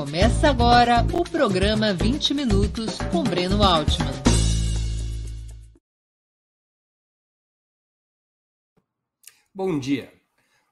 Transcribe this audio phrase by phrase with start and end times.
[0.00, 4.08] Começa agora o programa 20 Minutos com Breno Altman.
[9.54, 10.10] Bom dia.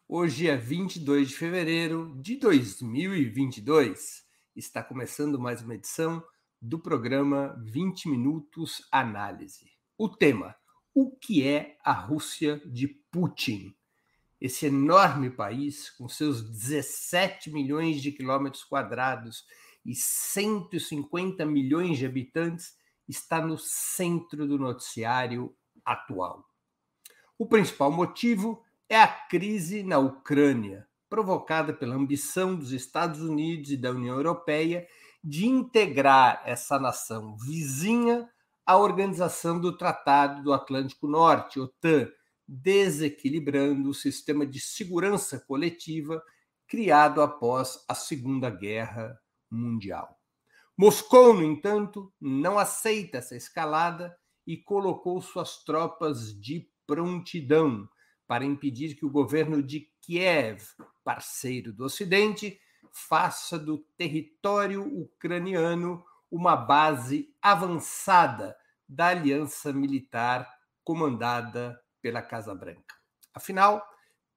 [0.08, 4.24] Hoje é 22 de fevereiro de 2022.
[4.56, 6.24] Está começando mais uma edição
[6.58, 9.70] do programa 20 Minutos Análise.
[9.98, 10.56] O tema:
[10.94, 13.77] O que é a Rússia de Putin?
[14.40, 19.44] Esse enorme país, com seus 17 milhões de quilômetros quadrados
[19.84, 22.76] e 150 milhões de habitantes,
[23.08, 25.54] está no centro do noticiário
[25.84, 26.44] atual.
[27.38, 33.76] O principal motivo é a crise na Ucrânia, provocada pela ambição dos Estados Unidos e
[33.76, 34.86] da União Europeia
[35.22, 38.28] de integrar essa nação vizinha
[38.64, 42.08] à Organização do Tratado do Atlântico Norte, OTAN,
[42.48, 46.22] desequilibrando o sistema de segurança coletiva
[46.66, 50.18] criado após a Segunda Guerra Mundial.
[50.76, 57.88] Moscou, no entanto, não aceita essa escalada e colocou suas tropas de prontidão
[58.26, 60.62] para impedir que o governo de Kiev,
[61.04, 62.58] parceiro do Ocidente,
[62.92, 68.56] faça do território ucraniano uma base avançada
[68.88, 70.48] da aliança militar
[70.82, 72.94] comandada pela Casa Branca.
[73.34, 73.86] Afinal,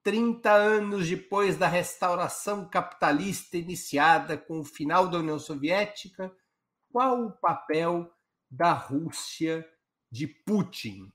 [0.04, 6.32] 30 anos depois da restauração capitalista iniciada com o final da União Soviética,
[6.92, 8.12] qual o papel
[8.50, 9.66] da Rússia
[10.12, 11.12] de Putin?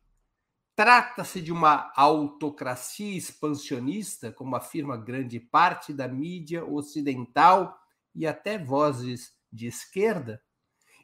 [0.74, 7.76] Trata-se de uma autocracia expansionista, como afirma grande parte da mídia ocidental
[8.14, 10.42] e até vozes de esquerda?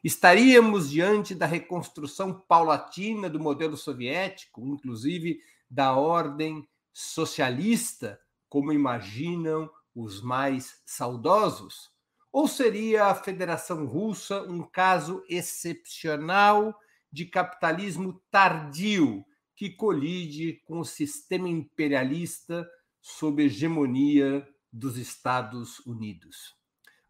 [0.03, 10.21] Estaríamos diante da reconstrução paulatina do modelo soviético, inclusive da ordem socialista, como imaginam os
[10.21, 11.89] mais saudosos?
[12.33, 16.77] Ou seria a Federação Russa um caso excepcional
[17.09, 19.23] de capitalismo tardio
[19.55, 22.69] que colide com o sistema imperialista
[22.99, 26.57] sob hegemonia dos Estados Unidos?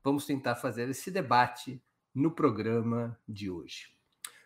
[0.03, 1.81] Vamos tentar fazer esse debate
[2.13, 3.87] no programa de hoje.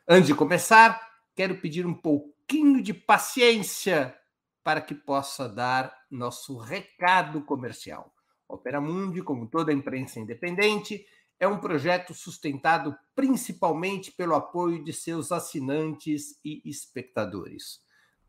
[0.07, 1.01] Antes de começar,
[1.35, 4.17] quero pedir um pouquinho de paciência
[4.63, 8.13] para que possa dar nosso recado comercial.
[8.47, 11.05] Opera Mundi, como toda a imprensa independente,
[11.39, 17.79] é um projeto sustentado principalmente pelo apoio de seus assinantes e espectadores.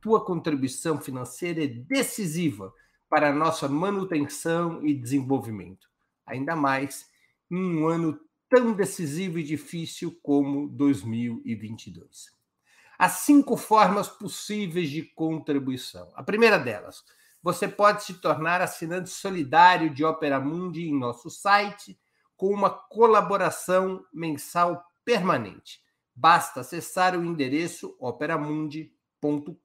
[0.01, 2.73] Tua contribuição financeira é decisiva
[3.09, 5.89] para a nossa manutenção e desenvolvimento,
[6.27, 7.07] ainda mais
[7.51, 12.37] em um ano tão decisivo e difícil como 2022.
[12.99, 16.11] Há cinco formas possíveis de contribuição.
[16.15, 17.05] A primeira delas,
[17.43, 21.99] você pode se tornar assinante solidário de Opera Mundi em nosso site
[22.37, 25.81] com uma colaboração mensal permanente.
[26.15, 29.59] Basta acessar o endereço operamundi.com.br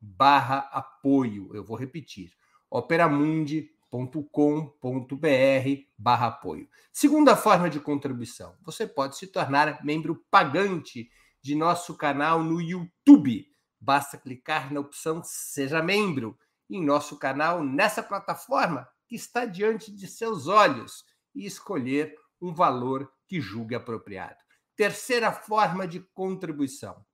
[0.00, 1.50] barra apoio.
[1.54, 2.32] Eu vou repetir,
[2.70, 6.68] operamundi.com.br combr barra apoio.
[6.92, 11.10] Segunda forma de contribuição, você pode se tornar membro pagante
[11.42, 13.46] de nosso canal no YouTube.
[13.80, 16.38] Basta clicar na opção Seja Membro
[16.68, 21.04] em nosso canal nessa plataforma que está diante de seus olhos
[21.34, 24.36] e escolher um valor que julgue apropriado.
[24.76, 27.04] Terceira forma de contribuição.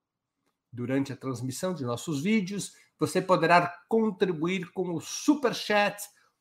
[0.71, 5.97] Durante a transmissão de nossos vídeos, você poderá contribuir com o Super Chat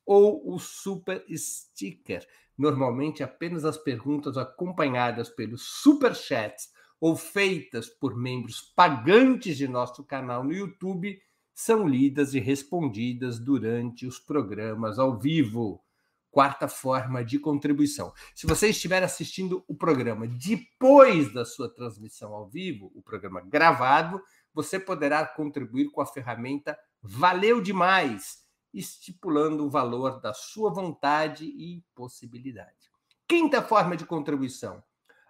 [0.07, 2.27] ou o super sticker.
[2.57, 6.69] Normalmente, apenas as perguntas acompanhadas pelos super chats
[7.01, 11.21] ou feitas por membros pagantes de nosso canal no YouTube
[11.53, 15.83] são lidas e respondidas durante os programas ao vivo.
[16.31, 18.13] Quarta forma de contribuição.
[18.35, 24.21] Se você estiver assistindo o programa depois da sua transmissão ao vivo, o programa gravado,
[24.53, 28.44] você poderá contribuir com a ferramenta Valeu Demais
[28.75, 32.91] estipulando o valor da sua vontade e possibilidade.
[33.26, 34.82] Quinta forma de contribuição.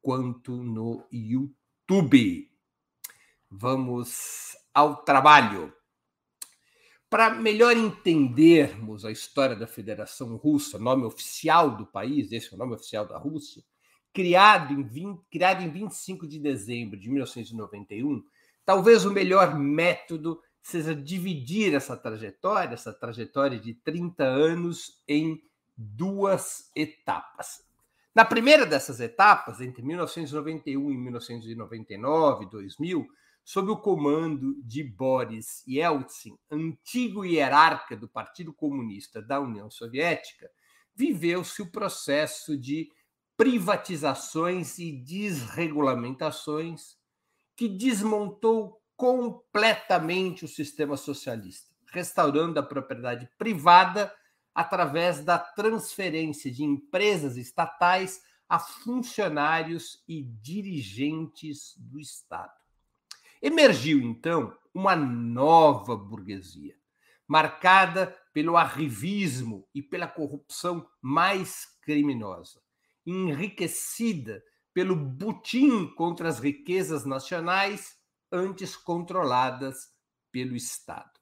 [0.01, 2.51] quanto no YouTube.
[3.51, 5.73] Vamos ao trabalho.
[7.11, 12.57] Para melhor entendermos a história da Federação Russa, nome oficial do país, esse é o
[12.57, 13.65] nome oficial da Rússia,
[14.13, 18.23] criado em, 20, criado em 25 de dezembro de 1991,
[18.65, 25.43] talvez o melhor método seja dividir essa trajetória, essa trajetória de 30 anos, em
[25.77, 27.65] duas etapas.
[28.15, 33.09] Na primeira dessas etapas, entre 1991 e 1999, 2000,
[33.45, 40.51] sob o comando de Boris Yeltsin, antigo hierarca do Partido Comunista da União Soviética,
[40.95, 42.91] viveu-se o processo de
[43.37, 46.97] privatizações e desregulamentações
[47.57, 54.15] que desmontou completamente o sistema socialista, restaurando a propriedade privada
[54.55, 62.60] através da transferência de empresas estatais a funcionários e dirigentes do Estado.
[63.43, 66.77] Emergiu, então, uma nova burguesia,
[67.27, 72.61] marcada pelo arrivismo e pela corrupção mais criminosa,
[73.07, 74.43] enriquecida
[74.75, 77.97] pelo butim contra as riquezas nacionais
[78.31, 79.91] antes controladas
[80.31, 81.19] pelo Estado.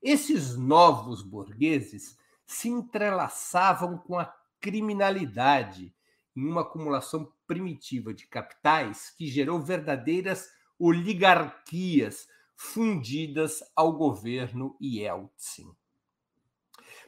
[0.00, 2.16] Esses novos burgueses
[2.46, 5.94] se entrelaçavam com a criminalidade
[6.34, 10.48] em uma acumulação primitiva de capitais que gerou verdadeiras
[10.84, 12.26] oligarquias
[12.56, 15.72] fundidas ao governo Yeltsin.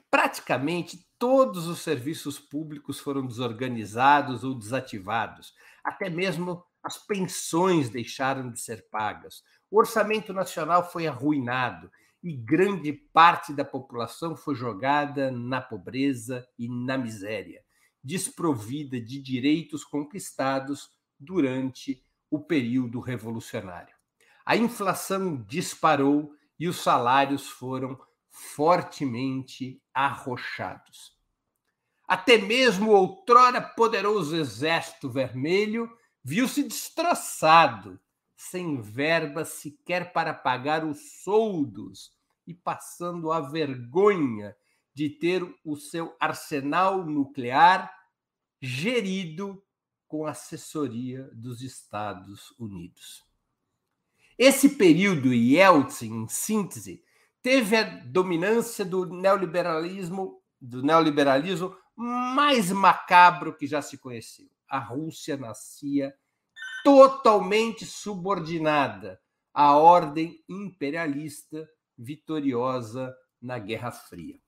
[0.09, 8.61] Praticamente todos os serviços públicos foram desorganizados ou desativados, até mesmo as pensões deixaram de
[8.61, 9.43] ser pagas.
[9.69, 11.91] O orçamento nacional foi arruinado
[12.23, 17.65] e grande parte da população foi jogada na pobreza e na miséria,
[18.03, 23.95] desprovida de direitos conquistados durante o período revolucionário.
[24.45, 27.99] A inflação disparou e os salários foram
[28.29, 31.17] fortemente arrochados.
[32.07, 35.91] Até mesmo o outrora poderoso Exército Vermelho
[36.23, 37.99] viu-se destroçado
[38.37, 42.13] sem verba sequer para pagar os soldos
[42.47, 44.55] e passando a vergonha
[44.93, 47.91] de ter o seu arsenal nuclear
[48.61, 49.64] gerido
[50.15, 53.25] com assessoria dos Estados Unidos.
[54.39, 57.03] Esse período Yeltsin, em síntese,
[57.43, 64.49] teve a dominância do neoliberalismo, do neoliberalismo mais macabro que já se conheceu.
[64.69, 66.15] A Rússia nascia
[66.85, 69.21] totalmente subordinada
[69.53, 71.69] à ordem imperialista
[71.99, 73.13] vitoriosa
[73.43, 74.39] na Guerra Fria.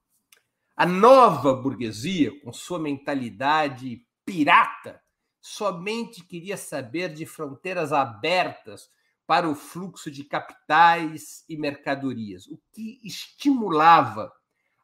[0.76, 5.04] A nova burguesia, com sua mentalidade pirata,
[5.46, 8.90] somente queria saber de fronteiras abertas
[9.25, 14.32] para o fluxo de capitais e mercadorias, o que estimulava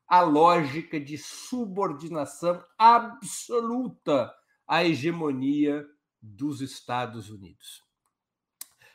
[0.06, 4.32] a lógica de subordinação absoluta
[4.64, 5.84] à hegemonia
[6.20, 7.82] dos Estados Unidos.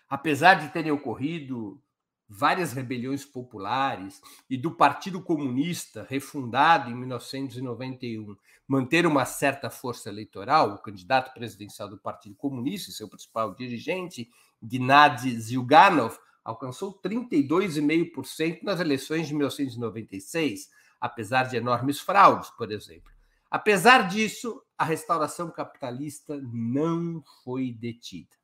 [0.08, 1.84] Apesar de terem ocorrido
[2.30, 8.36] várias rebeliões populares e do Partido Comunista, refundado em 1991,
[8.68, 14.30] manter uma certa força eleitoral, o candidato presidencial do Partido Comunista seu principal dirigente,
[14.62, 20.69] Gennady Zyuganov, alcançou 32,5% nas eleições de 1996,
[21.00, 23.12] apesar de enormes fraudes, por exemplo.
[23.50, 28.36] Apesar disso, a restauração capitalista não foi detida.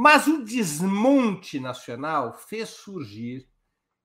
[0.00, 3.48] Mas o desmonte nacional fez surgir,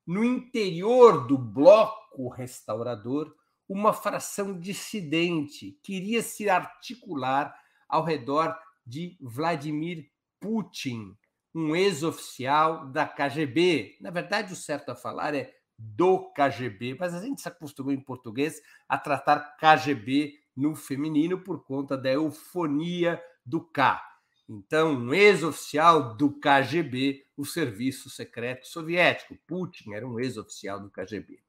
[0.07, 3.31] no interior do bloco restaurador,
[3.69, 7.55] uma fração dissidente que iria se articular
[7.87, 10.09] ao redor de Vladimir
[10.39, 11.15] Putin,
[11.53, 13.99] um ex-oficial da KGB.
[14.01, 18.01] Na verdade, o certo a falar é do KGB, mas a gente se acostumou em
[18.01, 18.59] português
[18.89, 24.12] a tratar KGB no feminino por conta da eufonia do K.
[24.55, 29.35] Então, um ex-oficial do KGB, o Serviço Secreto Soviético.
[29.47, 31.39] Putin era um ex-oficial do KGB.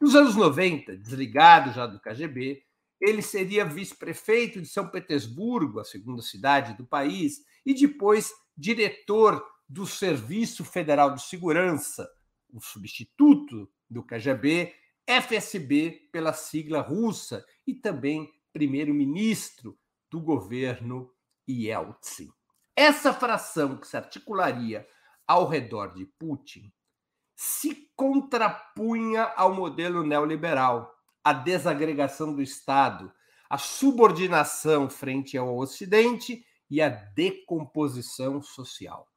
[0.00, 2.62] Nos anos 90, desligado já do KGB,
[3.00, 9.84] ele seria vice-prefeito de São Petersburgo, a segunda cidade do país, e depois diretor do
[9.84, 12.08] Serviço Federal de Segurança,
[12.52, 14.72] o substituto do KGB,
[15.04, 19.76] FSB pela sigla russa, e também primeiro-ministro
[20.08, 21.12] do governo
[21.48, 22.30] Yeltsin.
[22.76, 24.86] Essa fração que se articularia
[25.26, 26.72] ao redor de Putin
[27.34, 30.92] se contrapunha ao modelo neoliberal,
[31.24, 33.12] a desagregação do Estado,
[33.48, 39.08] a subordinação frente ao Ocidente e a decomposição social.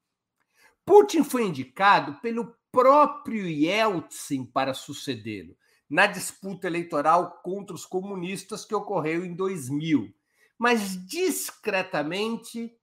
[0.85, 5.55] Putin foi indicado pelo próprio Yeltsin para sucedê-lo
[5.89, 10.13] na disputa eleitoral contra os comunistas que ocorreu em 2000.
[10.57, 12.75] Mas discretamente,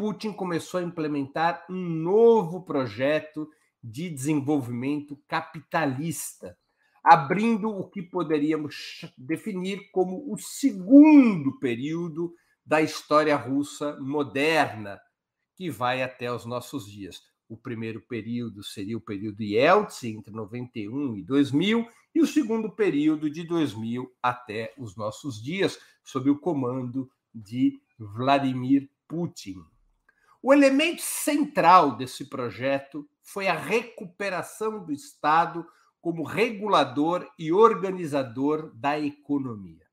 [0.00, 3.46] Putin começou a implementar um novo projeto
[3.84, 6.56] de desenvolvimento capitalista,
[7.04, 12.32] abrindo o que poderíamos definir como o segundo período
[12.64, 14.98] da história russa moderna,
[15.54, 17.20] que vai até os nossos dias.
[17.46, 23.28] O primeiro período seria o período Yeltsin, entre 91 e 2000, e o segundo período
[23.28, 29.56] de 2000 até os nossos dias, sob o comando de Vladimir Putin.
[30.42, 35.66] O elemento central desse projeto foi a recuperação do Estado
[36.00, 39.86] como regulador e organizador da economia.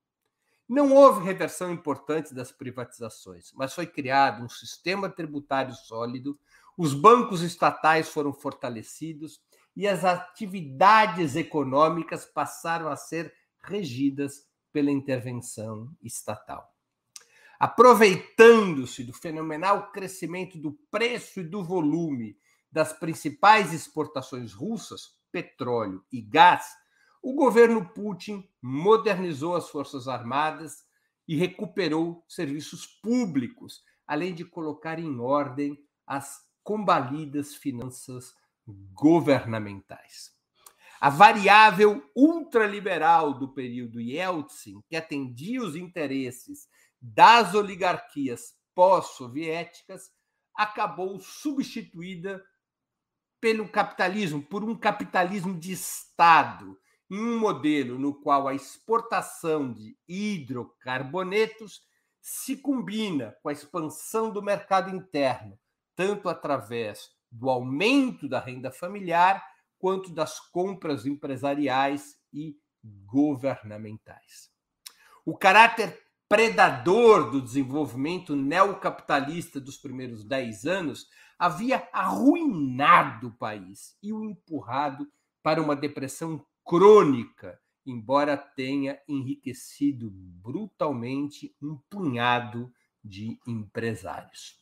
[0.68, 6.40] Não houve reversão importante das privatizações, mas foi criado um sistema tributário sólido,
[6.78, 9.42] os bancos estatais foram fortalecidos
[9.76, 16.77] e as atividades econômicas passaram a ser regidas pela intervenção estatal.
[17.60, 22.38] Aproveitando-se do fenomenal crescimento do preço e do volume
[22.72, 26.66] das principais exportações russas, petróleo e gás,
[27.22, 30.86] o governo Putin modernizou as Forças Armadas
[31.28, 38.34] e recuperou serviços públicos, além de colocar em ordem as combalidas finanças
[38.94, 40.32] governamentais.
[41.00, 46.68] A variável ultraliberal do período Yeltsin, que atendia os interesses
[47.02, 50.12] das oligarquias pós-soviéticas,
[50.56, 52.44] acabou substituída
[53.40, 56.78] pelo capitalismo, por um capitalismo de Estado,
[57.10, 61.82] em um modelo no qual a exportação de hidrocarbonetos
[62.20, 65.58] se combina com a expansão do mercado interno,
[65.96, 69.44] tanto através do aumento da renda familiar,
[69.80, 74.52] quanto das compras empresariais e governamentais.
[75.26, 81.08] O caráter predador do desenvolvimento neocapitalista dos primeiros dez anos
[81.40, 85.08] havia arruinado o país e o empurrado
[85.42, 94.58] para uma depressão crônica, embora tenha enriquecido brutalmente um punhado de empresários.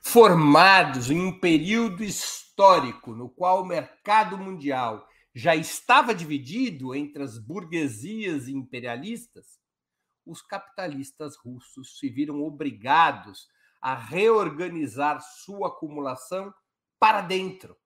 [0.00, 7.36] Formados em um período histórico no qual o mercado mundial já estava dividido entre as
[7.36, 9.58] burguesias imperialistas,
[10.26, 13.48] os capitalistas russos se viram obrigados
[13.80, 16.52] a reorganizar sua acumulação
[16.98, 17.76] para dentro,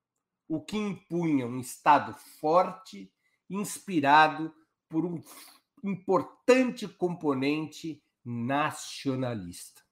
[0.47, 3.13] o que impunha um Estado forte,
[3.51, 4.55] inspirado
[4.89, 5.21] por um
[5.83, 9.83] importante componente nacionalista.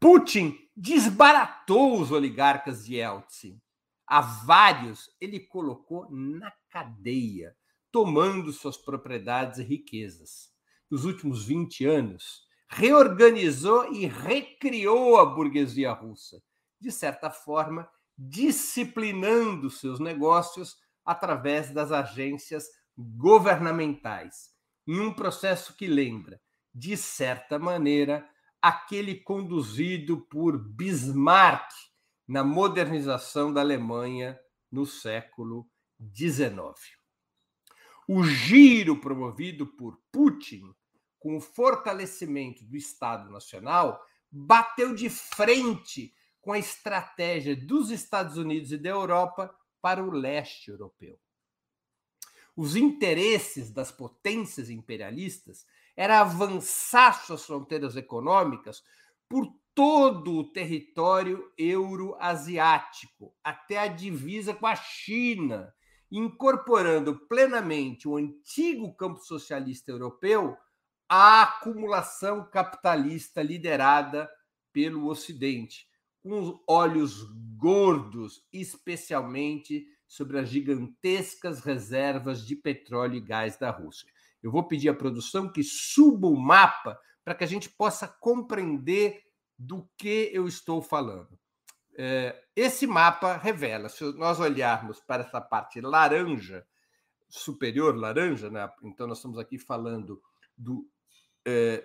[0.00, 3.60] Putin desbaratou os oligarcas de Yeltsin.
[4.06, 7.56] A vários ele colocou na cadeia,
[7.90, 10.55] tomando suas propriedades e riquezas.
[10.90, 16.42] Nos últimos 20 anos, reorganizou e recriou a burguesia russa,
[16.80, 22.66] de certa forma, disciplinando seus negócios através das agências
[22.96, 24.50] governamentais,
[24.86, 26.40] em um processo que lembra,
[26.74, 28.28] de certa maneira,
[28.60, 31.70] aquele conduzido por Bismarck
[32.26, 34.38] na modernização da Alemanha
[34.70, 35.68] no século
[36.14, 36.95] XIX.
[38.08, 40.74] O giro promovido por Putin
[41.26, 48.70] com o fortalecimento do Estado Nacional, bateu de frente com a estratégia dos Estados Unidos
[48.70, 51.18] e da Europa para o leste europeu.
[52.54, 58.84] Os interesses das potências imperialistas era avançar suas fronteiras econômicas
[59.28, 65.74] por todo o território euroasiático, até a divisa com a China,
[66.10, 70.56] incorporando plenamente o antigo campo socialista europeu
[71.08, 74.28] a acumulação capitalista liderada
[74.72, 75.86] pelo Ocidente,
[76.22, 77.22] com os olhos
[77.56, 84.08] gordos, especialmente sobre as gigantescas reservas de petróleo e gás da Rússia.
[84.42, 89.22] Eu vou pedir à produção que suba o mapa para que a gente possa compreender
[89.58, 91.38] do que eu estou falando.
[91.98, 96.66] É, esse mapa revela, se nós olharmos para essa parte laranja,
[97.28, 98.68] superior laranja, né?
[98.82, 100.22] então nós estamos aqui falando
[100.56, 100.86] do
[101.46, 101.82] é,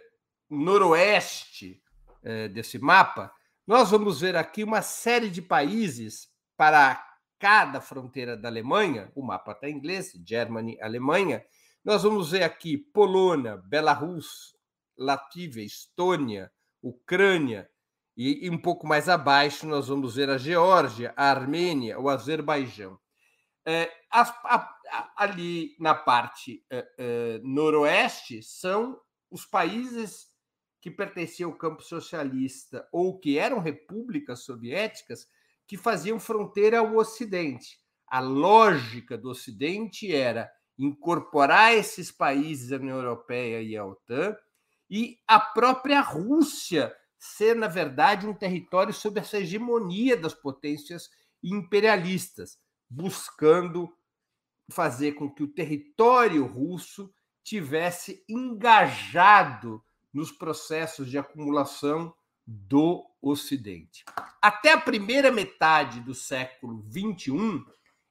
[0.49, 1.81] noroeste
[2.23, 3.33] é, desse mapa,
[3.65, 7.07] nós vamos ver aqui uma série de países para
[7.39, 11.43] cada fronteira da Alemanha, o mapa está em inglês, Germany, Alemanha,
[11.83, 14.55] Nós vamos ver aqui Polônia, Belarus,
[14.95, 17.67] Latívia, Estônia, Ucrânia,
[18.21, 22.99] e, e, um pouco mais abaixo nós vamos ver a Geórgia, a Armênia, o Azerbaijão.
[23.65, 28.99] É, a, a, ali na parte é, é, noroeste são
[29.29, 30.27] os países
[30.79, 35.27] que pertenciam ao campo socialista ou que eram repúblicas soviéticas
[35.65, 37.79] que faziam fronteira ao Ocidente.
[38.05, 44.35] A lógica do Ocidente era incorporar esses países à União Europeia e à OTAN
[44.87, 51.07] e a própria Rússia ser, na verdade, um território sob essa hegemonia das potências
[51.43, 52.59] imperialistas,
[52.89, 53.95] buscando
[54.71, 57.13] fazer com que o território russo
[57.43, 62.11] tivesse engajado nos processos de acumulação
[62.45, 64.03] do Ocidente.
[64.41, 67.63] Até a primeira metade do século XXI,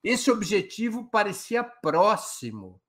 [0.04, 2.80] esse objetivo parecia próximo.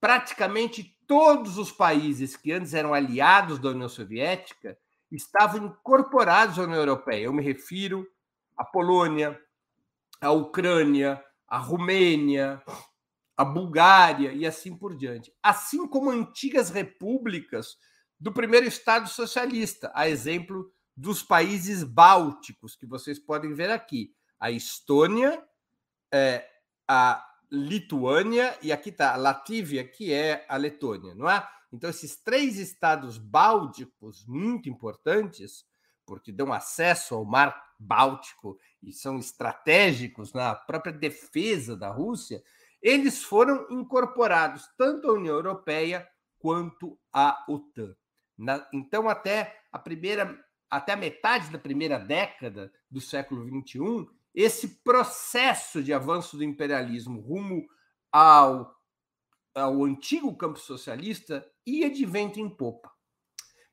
[0.00, 4.78] Praticamente todos os países que antes eram aliados da União Soviética
[5.16, 7.24] estavam incorporados à União Europeia.
[7.24, 8.06] Eu me refiro
[8.56, 9.40] à Polônia,
[10.20, 12.62] à Ucrânia, à Romênia,
[13.36, 15.32] à Bulgária e assim por diante.
[15.42, 17.76] Assim como antigas repúblicas
[18.18, 24.12] do primeiro Estado socialista, a exemplo dos países bálticos, que vocês podem ver aqui.
[24.40, 25.42] A Estônia,
[26.12, 26.44] é,
[26.88, 31.46] a Lituânia e aqui está a Latívia, que é a Letônia, não é?
[31.72, 35.64] Então, esses três estados bálticos, muito importantes,
[36.06, 42.42] porque dão acesso ao mar Báltico e são estratégicos na própria defesa da Rússia,
[42.82, 46.08] eles foram incorporados tanto à União Europeia
[46.38, 47.94] quanto à OTAN.
[48.36, 50.38] Na, então, até a primeira,
[50.70, 57.20] até a metade da primeira década do século XXI, esse processo de avanço do imperialismo
[57.20, 57.66] rumo
[58.12, 58.76] ao,
[59.54, 62.90] ao antigo campo socialista ia de vento em popa.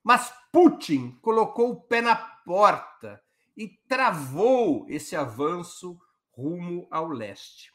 [0.04, 3.22] Mas Putin colocou o pé na porta
[3.58, 5.98] e travou esse avanço
[6.32, 7.72] rumo ao leste.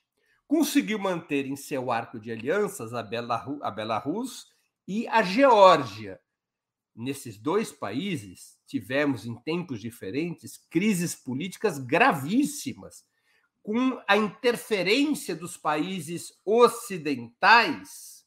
[0.46, 4.46] Conseguiu manter em seu arco de alianças a Belarus, a Belarus
[4.87, 6.20] e a Geórgia.
[6.94, 13.05] Nesses dois países, tivemos, em tempos diferentes, crises políticas gravíssimas,
[13.62, 18.25] com a interferência dos países ocidentais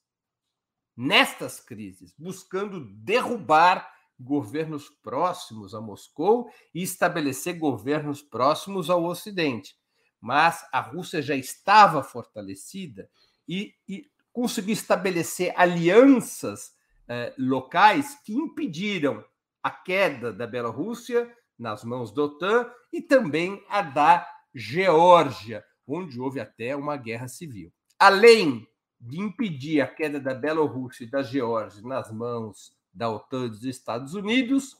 [0.96, 9.76] nestas crises, buscando derrubar governos próximos a Moscou e estabelecer governos próximos ao Ocidente.
[10.22, 13.10] Mas a Rússia já estava fortalecida
[13.48, 16.74] e, e conseguiu estabelecer alianças
[17.08, 19.24] eh, locais que impediram
[19.62, 26.40] a queda da Bielorrússia nas mãos da OTAN e também a da Geórgia, onde houve
[26.40, 27.72] até uma guerra civil.
[28.00, 28.68] Além
[29.00, 33.64] de impedir a queda da Bielorrússia e da Geórgia nas mãos da OTAN e dos
[33.64, 34.78] Estados Unidos,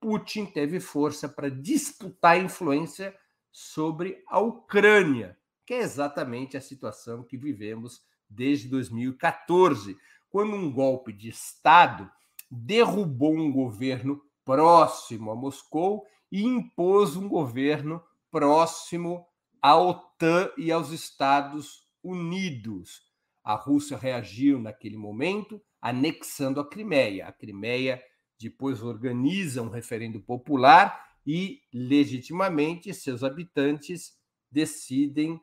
[0.00, 3.16] Putin teve força para disputar influência
[3.52, 9.96] sobre a Ucrânia, que é exatamente a situação que vivemos desde 2014,
[10.28, 12.10] quando um golpe de Estado
[12.50, 19.24] derrubou um governo próximo a Moscou e impôs um governo próximo
[19.60, 23.02] à OTAN e aos Estados Unidos.
[23.44, 27.28] A Rússia reagiu naquele momento, anexando a Crimeia.
[27.28, 28.02] A Crimeia
[28.40, 34.18] depois organiza um referendo popular e, legitimamente, seus habitantes
[34.50, 35.40] decidem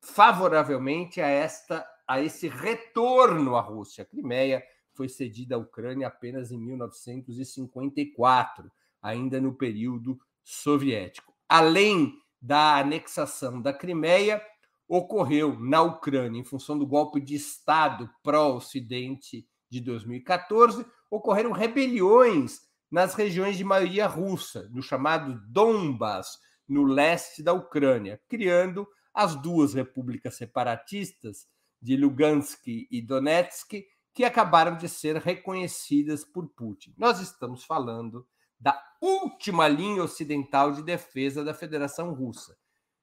[0.00, 4.02] favoravelmente a esta a esse retorno à Rússia.
[4.02, 11.32] A Crimeia foi cedida à Ucrânia apenas em 1954, ainda no período soviético.
[11.48, 14.42] Além da anexação da Crimeia,
[14.88, 23.14] ocorreu na Ucrânia, em função do golpe de Estado pró-Ocidente de 2014, ocorreram rebeliões nas
[23.14, 30.36] regiões de maioria russa, no chamado Donbas, no leste da Ucrânia, criando as duas repúblicas
[30.36, 31.46] separatistas
[31.80, 36.94] de Lugansk e Donetsk, que acabaram de ser reconhecidas por Putin.
[36.98, 38.26] Nós estamos falando
[38.62, 42.56] da última linha ocidental de defesa da Federação Russa.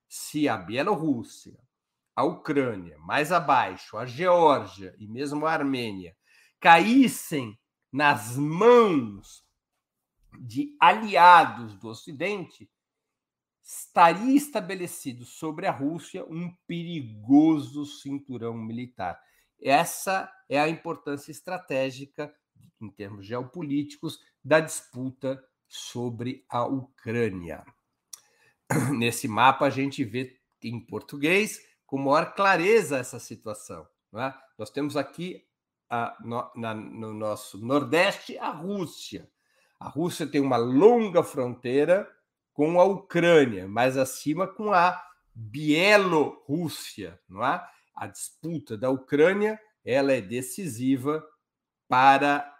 [0.07, 1.59] Se a Bielorrússia,
[2.15, 6.15] a Ucrânia, mais abaixo, a Geórgia e mesmo a Armênia
[6.61, 7.59] caíssem
[7.91, 9.43] nas mãos
[10.39, 12.71] de aliados do Ocidente,
[13.61, 19.19] estaria estabelecido sobre a Rússia um perigoso cinturão militar.
[19.61, 22.33] Essa é a importância estratégica,
[22.81, 27.63] em termos geopolíticos, da disputa sobre a Ucrânia.
[28.97, 33.87] Nesse mapa, a gente vê em português com maior clareza essa situação.
[34.15, 34.33] É?
[34.57, 35.45] Nós temos aqui
[35.89, 39.29] a, no, na, no nosso Nordeste a Rússia.
[39.79, 42.09] A Rússia tem uma longa fronteira
[42.53, 45.01] com a Ucrânia, mais acima com a
[45.33, 47.65] Bielorrússia, não é?
[47.95, 51.25] A disputa da Ucrânia ela é decisiva
[51.87, 52.53] para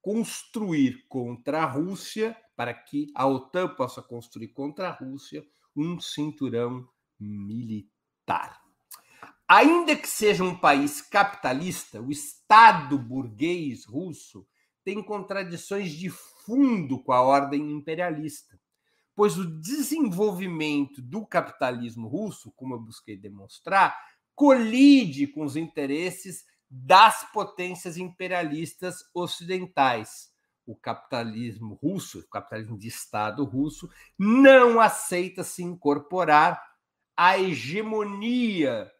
[0.00, 5.44] construir contra a Rússia, para que a OTAN possa construir contra a Rússia
[5.76, 8.60] um cinturão militar.
[9.48, 14.46] Ainda que seja um país capitalista, o Estado burguês russo
[14.84, 18.58] tem contradições de fundo com a ordem imperialista,
[19.14, 23.98] pois o desenvolvimento do capitalismo russo, como eu busquei demonstrar,
[24.34, 30.30] colide com os interesses das potências imperialistas ocidentais.
[30.64, 36.62] O capitalismo russo, o capitalismo de Estado russo, não aceita se incorporar
[37.16, 38.90] à hegemonia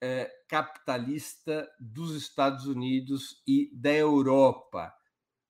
[0.00, 4.94] é, capitalista dos Estados Unidos e da Europa.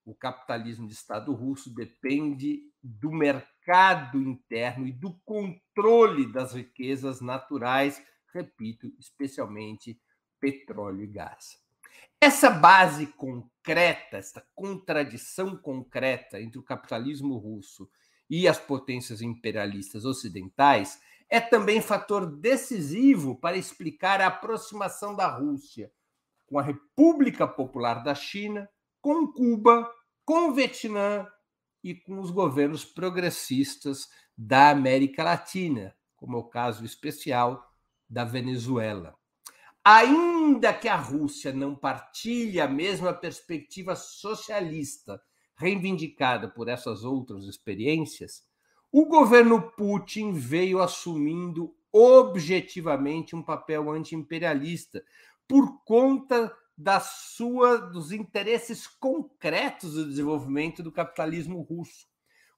[0.04, 8.02] O capitalismo de Estado russo depende do mercado interno e do controle das riquezas naturais,
[8.32, 10.00] repito, especialmente
[10.40, 11.58] petróleo e gás.
[12.20, 17.88] Essa base concreta, essa contradição concreta entre o capitalismo russo
[18.28, 25.90] e as potências imperialistas ocidentais é também fator decisivo para explicar a aproximação da Rússia
[26.46, 28.68] com a República Popular da China,
[29.00, 29.90] com Cuba,
[30.24, 31.26] com o Vietnã
[31.82, 37.64] e com os governos progressistas da América Latina, como é o caso especial
[38.08, 39.16] da Venezuela.
[39.88, 45.22] Ainda que a Rússia não partilhe a mesma perspectiva socialista
[45.54, 48.44] reivindicada por essas outras experiências,
[48.90, 55.04] o governo Putin veio assumindo objetivamente um papel anti-imperialista
[55.46, 62.08] por conta da sua dos interesses concretos do desenvolvimento do capitalismo russo,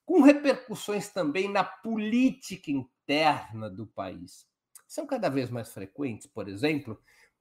[0.02, 4.48] com repercussões também na política interna do país.
[4.86, 6.98] São cada vez mais frequentes, por exemplo,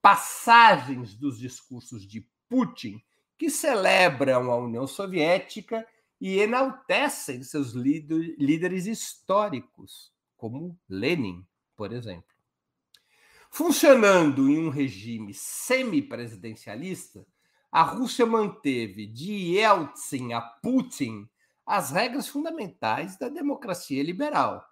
[0.07, 3.03] passagens dos discursos de Putin
[3.37, 5.85] que celebram a União Soviética
[6.19, 12.33] e enaltecem seus líderes históricos, como Lenin, por exemplo.
[13.51, 17.27] Funcionando em um regime semipresidencialista,
[17.69, 21.27] a Rússia manteve de Yeltsin a Putin
[21.65, 24.65] as regras fundamentais da democracia liberal,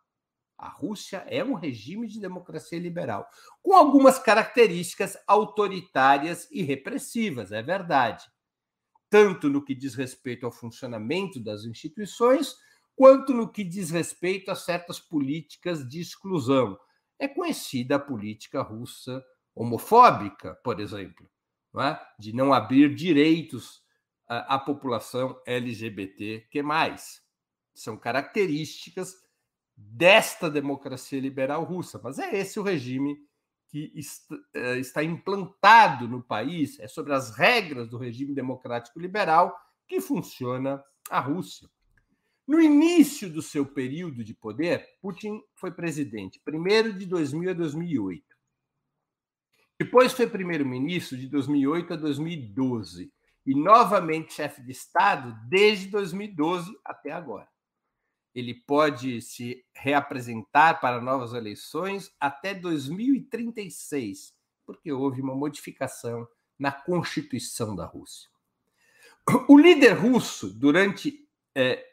[0.58, 3.28] a Rússia é um regime de democracia liberal,
[3.62, 8.26] com algumas características autoritárias e repressivas, é verdade.
[9.10, 12.56] Tanto no que diz respeito ao funcionamento das instituições,
[12.96, 16.80] quanto no que diz respeito a certas políticas de exclusão.
[17.20, 21.30] É conhecida a política russa homofóbica, por exemplo,
[21.74, 22.08] não é?
[22.20, 23.82] de não abrir direitos
[24.28, 27.22] à, população LGBT que mais.
[27.74, 29.15] São características
[29.75, 31.99] desta democracia liberal russa.
[32.03, 33.17] Mas é esse o regime
[33.67, 33.91] que
[34.53, 39.55] eh, está implantado no país, é sobre as regras do regime democrático liberal
[39.88, 41.69] que funciona a Rússia.
[42.47, 48.23] No início do seu período de poder, Putin foi presidente, primeiro de 2000 a 2008.
[49.79, 53.11] Depois foi primeiro-ministro de 2008 a 2012
[53.45, 57.49] e novamente chefe de Estado desde 2012 até agora
[58.36, 66.28] ele pode se reapresentar para novas eleições até 2036, porque houve uma modificação
[66.60, 68.30] na Constituição da Rússia.
[69.48, 71.84] O líder russo, durante é,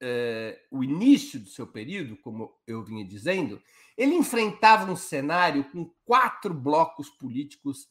[0.00, 3.62] é, o início do seu período, como eu vinha dizendo,
[3.96, 7.88] ele enfrentava um cenário com quatro blocos políticos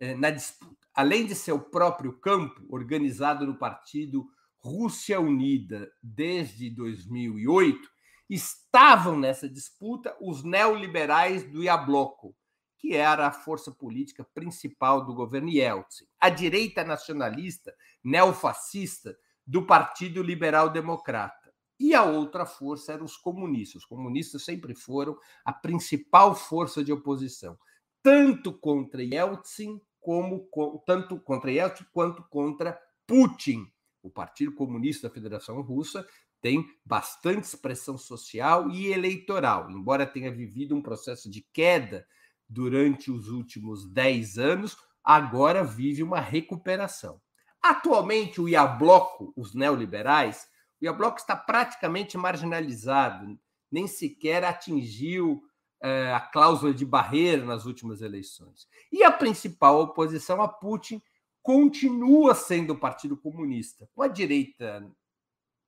[0.00, 4.28] é, na disputa, além de seu próprio campo, organizado no partido
[4.62, 7.88] Rússia Unida desde 2008,
[8.28, 12.36] estavam nessa disputa os neoliberais do Iabloco,
[12.78, 20.22] que era a força política principal do governo Yeltsin, a direita nacionalista neofascista do Partido
[20.22, 21.52] Liberal Democrata.
[21.78, 23.82] E a outra força eram os comunistas.
[23.82, 27.58] Os comunistas sempre foram a principal força de oposição,
[28.02, 30.48] tanto contra Yeltsin como
[30.86, 33.70] tanto contra Yeltsin quanto contra Putin,
[34.02, 36.06] o Partido Comunista da Federação Russa
[36.40, 42.06] tem bastante expressão social e eleitoral, embora tenha vivido um processo de queda
[42.48, 47.20] durante os últimos 10 anos, agora vive uma recuperação.
[47.62, 50.48] Atualmente, o Iabloco, os neoliberais,
[50.80, 53.38] o Iabloco está praticamente marginalizado,
[53.70, 55.42] nem sequer atingiu
[55.82, 58.66] eh, a cláusula de barreira nas últimas eleições.
[58.90, 61.02] E a principal oposição a Putin
[61.42, 64.86] continua sendo o Partido Comunista, com a direita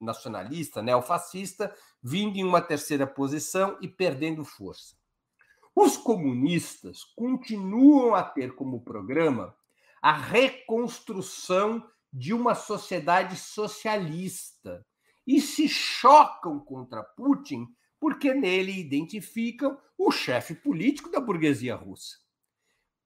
[0.00, 4.96] nacionalista, neofascista, vindo em uma terceira posição e perdendo força.
[5.74, 9.56] Os comunistas continuam a ter como programa
[10.02, 14.84] a reconstrução de uma sociedade socialista
[15.26, 17.66] e se chocam contra Putin
[17.98, 22.18] porque nele identificam o chefe político da burguesia russa.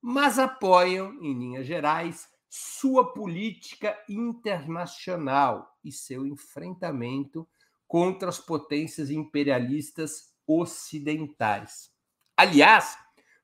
[0.00, 2.26] Mas apoiam, em linhas gerais,
[2.59, 7.47] sua política internacional e seu enfrentamento
[7.87, 11.90] contra as potências imperialistas ocidentais.
[12.35, 12.97] Aliás,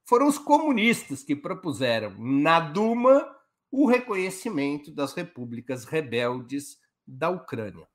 [0.02, 3.36] foram os comunistas que propuseram na Duma
[3.70, 7.86] o reconhecimento das repúblicas rebeldes da Ucrânia.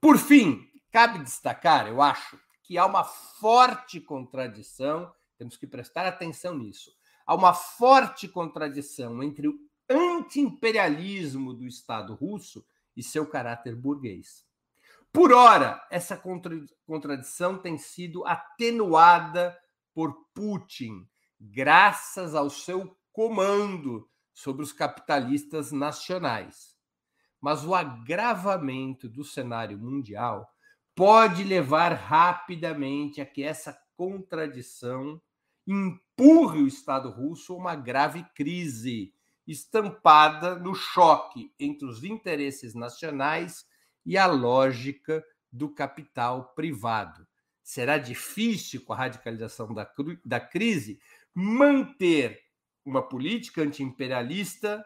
[0.00, 6.56] Por fim, cabe destacar, eu acho, que há uma forte contradição, temos que prestar atenção
[6.56, 6.92] nisso.
[7.26, 12.64] Há uma forte contradição entre o anti-imperialismo do Estado russo
[12.96, 14.44] e seu caráter burguês.
[15.12, 16.20] Por ora, essa
[16.86, 19.58] contradição tem sido atenuada
[19.94, 21.06] por Putin,
[21.38, 26.74] graças ao seu comando sobre os capitalistas nacionais.
[27.40, 30.50] Mas o agravamento do cenário mundial
[30.94, 35.20] pode levar rapidamente a que essa contradição
[35.66, 39.12] empurre o Estado russo a uma grave crise
[39.46, 43.66] estampada no choque entre os interesses nacionais
[44.04, 47.26] e a lógica do capital privado.
[47.62, 49.88] Será difícil, com a radicalização da,
[50.24, 51.00] da crise,
[51.34, 52.42] manter
[52.84, 54.84] uma política antiimperialista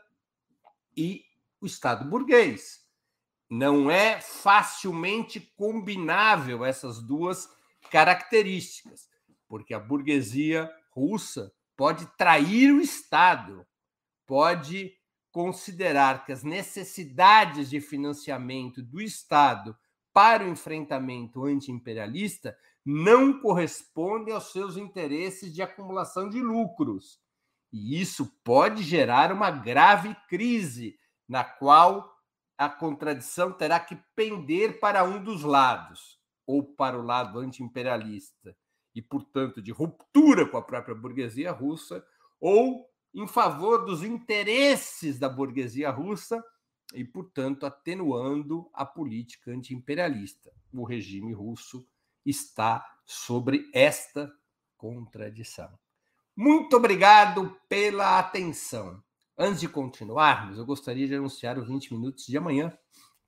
[0.96, 1.24] e
[1.60, 2.84] o Estado burguês.
[3.48, 7.48] Não é facilmente combinável essas duas
[7.90, 9.08] características,
[9.48, 13.66] porque a burguesia russa pode trair o Estado,
[14.26, 14.92] pode
[15.30, 19.76] considerar que as necessidades de financiamento do Estado
[20.12, 27.20] para o enfrentamento antiimperialista não correspondem aos seus interesses de acumulação de lucros.
[27.72, 32.16] E isso pode gerar uma grave crise, na qual
[32.56, 38.56] a contradição terá que pender para um dos lados, ou para o lado antiimperialista,
[38.94, 42.02] e, portanto, de ruptura com a própria burguesia russa,
[42.40, 46.44] ou em favor dos interesses da burguesia russa
[46.92, 50.52] e, portanto, atenuando a política antiimperialista.
[50.70, 51.88] O regime russo
[52.26, 54.30] está sobre esta
[54.76, 55.78] contradição.
[56.36, 59.02] Muito obrigado pela atenção.
[59.38, 62.70] Antes de continuarmos, eu gostaria de anunciar os 20 minutos de amanhã,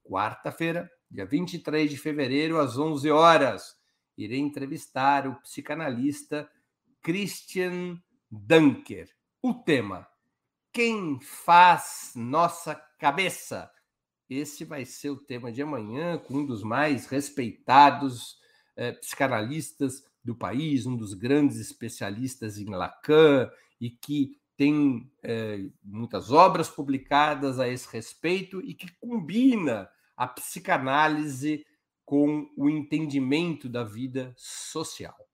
[0.04, 3.74] quarta-feira, dia 23 de fevereiro, às 11 horas.
[4.18, 6.46] Irei entrevistar o psicanalista
[7.00, 7.98] Christian
[8.30, 10.06] Dunker o tema
[10.72, 13.70] Quem faz nossa cabeça?
[14.28, 18.36] Esse vai ser o tema de amanhã, com um dos mais respeitados
[18.76, 26.30] eh, psicanalistas do país, um dos grandes especialistas em Lacan e que tem eh, muitas
[26.30, 31.64] obras publicadas a esse respeito e que combina a psicanálise
[32.04, 35.27] com o entendimento da vida social.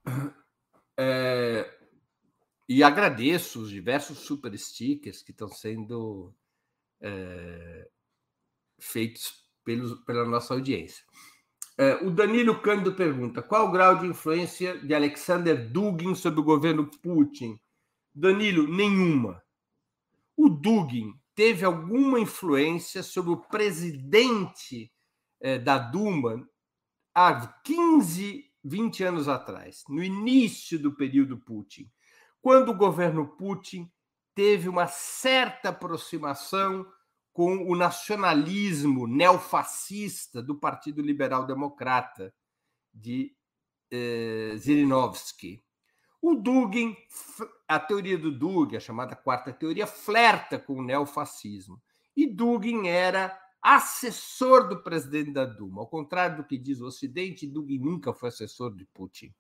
[0.98, 1.78] É,
[2.70, 6.34] e agradeço os diversos super stickers que estão sendo
[7.02, 7.90] é,
[8.80, 11.04] feitos pelos, pela nossa audiência.
[11.78, 16.44] É, o Danilo Cândido pergunta: qual o grau de influência de Alexander Dugin sobre o
[16.44, 17.60] governo Putin?
[18.16, 19.44] Danilo, nenhuma.
[20.38, 24.90] O Dugin teve alguma influência sobre o presidente
[25.42, 26.48] eh, da Duma
[27.14, 31.92] há 15, 20 anos atrás, no início do período Putin,
[32.42, 33.92] quando o governo Putin
[34.34, 36.86] teve uma certa aproximação
[37.34, 42.34] com o nacionalismo neofascista do Partido Liberal Democrata
[42.94, 43.36] de
[43.92, 44.56] eh.
[46.28, 46.98] O Dugin,
[47.68, 51.80] a teoria do Dugin, a chamada quarta teoria, flerta com o neofascismo.
[52.18, 55.82] E Dugin era assessor do presidente da Duma.
[55.82, 59.32] Ao contrário do que diz o Ocidente, Dugin nunca foi assessor de Putin.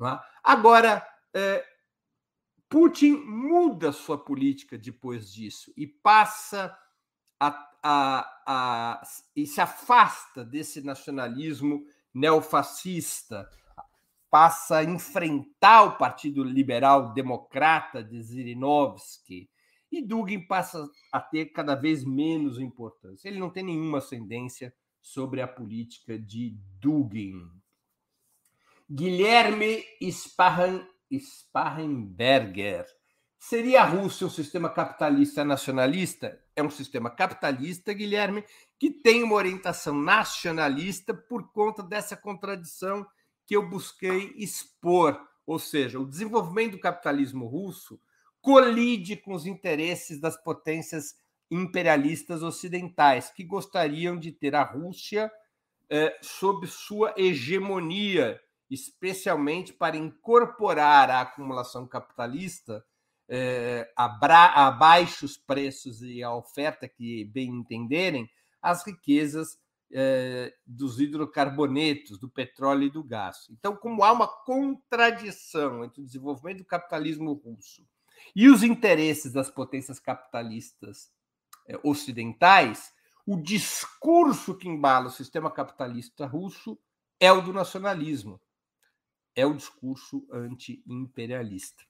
[0.00, 0.20] É?
[0.44, 1.66] Agora, eh,
[2.68, 6.72] Putin muda sua política depois disso e passa
[7.40, 7.48] a,
[7.82, 9.02] a, a,
[9.34, 13.50] e se afasta desse nacionalismo neofascista,
[14.30, 19.50] passa a enfrentar o Partido Liberal Democrata de Zirinovsky,
[19.90, 23.28] e Dugin passa a ter cada vez menos importância.
[23.28, 27.50] Ele não tem nenhuma ascendência sobre a política de Dugin.
[28.88, 29.84] Guilherme
[31.12, 32.86] Sparrenberger.
[33.38, 36.40] Seria a Rússia um sistema capitalista nacionalista?
[36.54, 38.44] É um sistema capitalista, Guilherme,
[38.78, 43.06] que tem uma orientação nacionalista por conta dessa contradição
[43.50, 45.20] que eu busquei expor.
[45.44, 48.00] Ou seja, o desenvolvimento do capitalismo russo
[48.40, 51.16] colide com os interesses das potências
[51.50, 55.28] imperialistas ocidentais, que gostariam de ter a Rússia
[55.88, 62.84] eh, sob sua hegemonia, especialmente para incorporar a acumulação capitalista
[63.28, 68.30] eh, a, a baixos preços e a oferta que bem entenderem,
[68.62, 69.58] as riquezas
[69.92, 73.48] eh, dos hidrocarbonetos, do petróleo e do gás.
[73.50, 77.86] Então, como há uma contradição entre o desenvolvimento do capitalismo russo
[78.34, 81.10] e os interesses das potências capitalistas
[81.66, 82.92] eh, ocidentais,
[83.26, 86.78] o discurso que embala o sistema capitalista russo
[87.18, 88.40] é o do nacionalismo,
[89.34, 91.84] é o discurso anti-imperialista.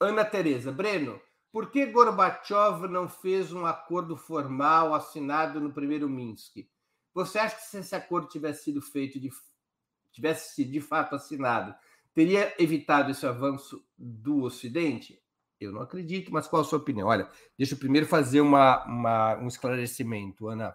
[0.00, 1.20] Ana Tereza, Breno,
[1.58, 6.64] por que Gorbachev não fez um acordo formal assinado no primeiro Minsk?
[7.12, 9.28] Você acha que se esse acordo tivesse sido feito, de,
[10.12, 11.74] tivesse sido de fato assinado,
[12.14, 15.20] teria evitado esse avanço do Ocidente?
[15.58, 17.08] Eu não acredito, mas qual a sua opinião?
[17.08, 20.72] Olha, deixa eu primeiro fazer uma, uma um esclarecimento, Ana.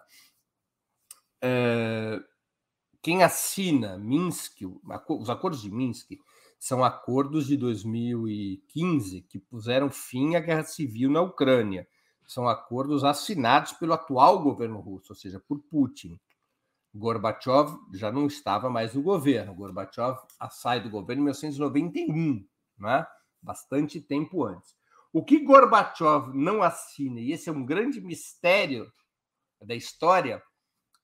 [1.40, 2.22] É,
[3.00, 4.60] quem assina Minsk,
[5.08, 6.10] os acordos de Minsk,
[6.58, 11.86] são acordos de 2015 que puseram fim à guerra civil na Ucrânia.
[12.26, 16.18] São acordos assinados pelo atual governo russo, ou seja, por Putin.
[16.94, 19.54] Gorbachev já não estava mais no governo.
[19.54, 20.16] Gorbachev
[20.50, 22.46] sai do governo em 1991,
[22.78, 23.06] né?
[23.42, 24.74] bastante tempo antes.
[25.12, 28.90] O que Gorbachev não assina, e esse é um grande mistério
[29.62, 30.42] da história,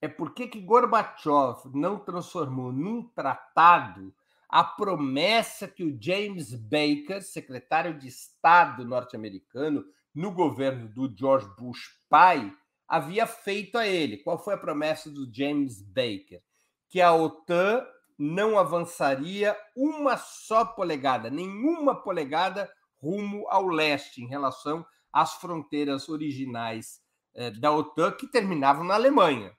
[0.01, 4.13] é por que Gorbachev não transformou num tratado
[4.51, 11.87] a promessa que o James Baker, secretário de Estado norte-americano no governo do George Bush
[12.09, 12.53] pai,
[12.85, 14.17] havia feito a ele.
[14.17, 16.43] Qual foi a promessa do James Baker?
[16.89, 17.87] Que a OTAN
[18.19, 22.69] não avançaria uma só polegada, nenhuma polegada
[23.01, 26.99] rumo ao leste em relação às fronteiras originais
[27.33, 29.55] eh, da OTAN que terminavam na Alemanha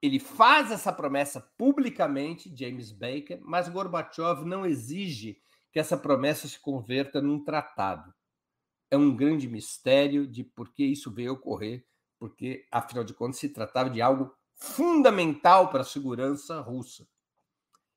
[0.00, 5.40] ele faz essa promessa publicamente, James Baker, mas Gorbachev não exige
[5.72, 8.14] que essa promessa se converta num tratado.
[8.90, 11.84] É um grande mistério de por que isso veio ocorrer,
[12.18, 17.06] porque, afinal de contas, se tratava de algo fundamental para a segurança russa.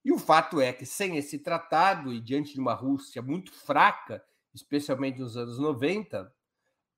[0.04, 4.24] E o fato é que, sem esse tratado e diante de uma Rússia muito fraca,
[4.54, 6.34] especialmente nos anos 90,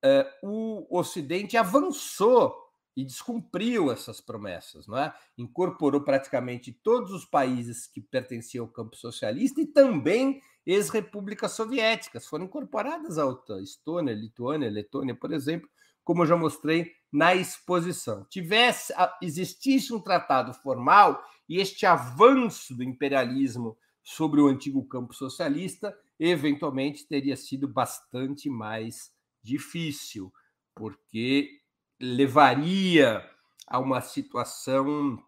[0.01, 2.62] eh, o Ocidente avançou
[2.95, 5.13] e descumpriu essas promessas, não é?
[5.37, 12.45] Incorporou praticamente todos os países que pertenciam ao campo socialista e também ex-repúblicas soviéticas foram
[12.45, 15.69] incorporadas à OTAN, Estônia, Lituânia, Letônia, por exemplo,
[16.03, 18.25] como eu já mostrei na exposição.
[18.29, 25.97] Tivesse existisse um tratado formal e este avanço do imperialismo sobre o antigo campo socialista,
[26.19, 30.31] eventualmente teria sido bastante mais difícil,
[30.75, 31.62] porque
[31.99, 33.29] levaria
[33.67, 35.21] a uma situação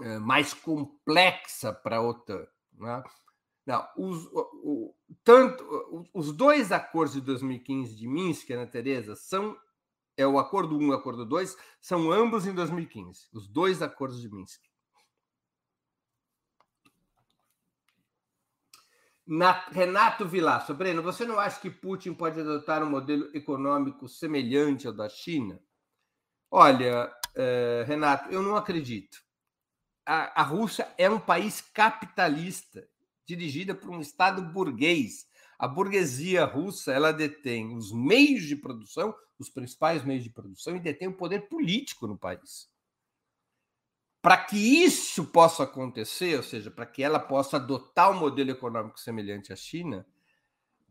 [0.00, 2.46] eh, mais complexa para a OTAN.
[2.74, 3.02] Né?
[3.66, 9.56] Não, os, o, tanto, os dois acordos de 2015 de Minsk, Ana Tereza, são
[10.16, 14.20] é o acordo 1 e o acordo 2, são ambos em 2015, os dois acordos
[14.20, 14.60] de Minsk.
[19.26, 24.86] Na, Renato Vilaço, Breno, você não acha que Putin pode adotar um modelo econômico semelhante
[24.86, 25.60] ao da China?
[26.54, 29.16] Olha, uh, Renato, eu não acredito.
[30.04, 32.86] A, a Rússia é um país capitalista,
[33.26, 35.26] dirigida por um Estado burguês.
[35.58, 40.80] A burguesia russa ela detém os meios de produção, os principais meios de produção, e
[40.80, 42.68] detém o poder político no país.
[44.20, 49.00] Para que isso possa acontecer, ou seja, para que ela possa adotar um modelo econômico
[49.00, 50.06] semelhante à China,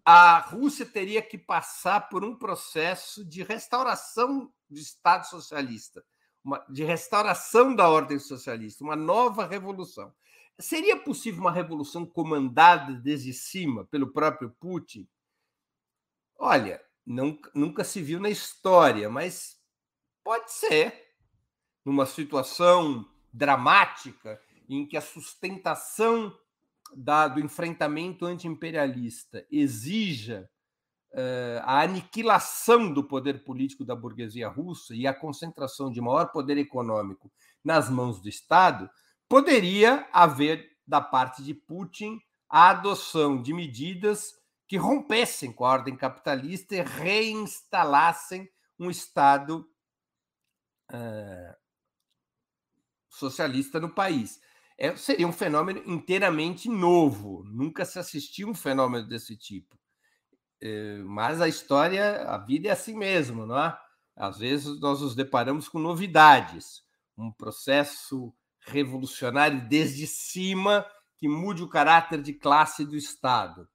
[0.06, 6.04] a Rússia teria que passar por um processo de restauração do Estado socialista,
[6.44, 10.14] uma, de restauração da ordem socialista, uma nova revolução.
[10.60, 15.08] Seria possível uma revolução comandada desde cima pelo próprio Putin?
[16.38, 19.60] Olha, não, nunca se viu na história, mas
[20.24, 21.10] pode ser.
[21.84, 24.40] Numa situação dramática
[24.70, 26.38] em que a sustentação
[26.96, 30.50] da, do enfrentamento antiimperialista exija
[31.14, 36.58] uh, a aniquilação do poder político da burguesia russa e a concentração de maior poder
[36.58, 37.32] econômico
[37.64, 38.90] nas mãos do Estado,
[39.30, 42.20] poderia haver, da parte de Putin,
[42.50, 44.34] a adoção de medidas
[44.68, 49.66] que rompessem com a ordem capitalista e reinstalassem um Estado
[50.92, 51.56] uh,
[53.10, 54.40] socialista no país
[54.78, 57.44] é, seria um fenômeno inteiramente novo.
[57.46, 59.80] Nunca se assistiu um fenômeno desse tipo.
[60.62, 63.78] É, mas a história, a vida é assim mesmo, não é?
[64.16, 66.84] Às vezes nós nos deparamos com novidades,
[67.18, 70.86] um processo revolucionário desde cima
[71.18, 73.68] que mude o caráter de classe do Estado.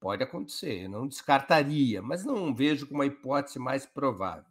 [0.00, 4.50] Pode acontecer, eu não descartaria, mas não vejo como a hipótese mais provável.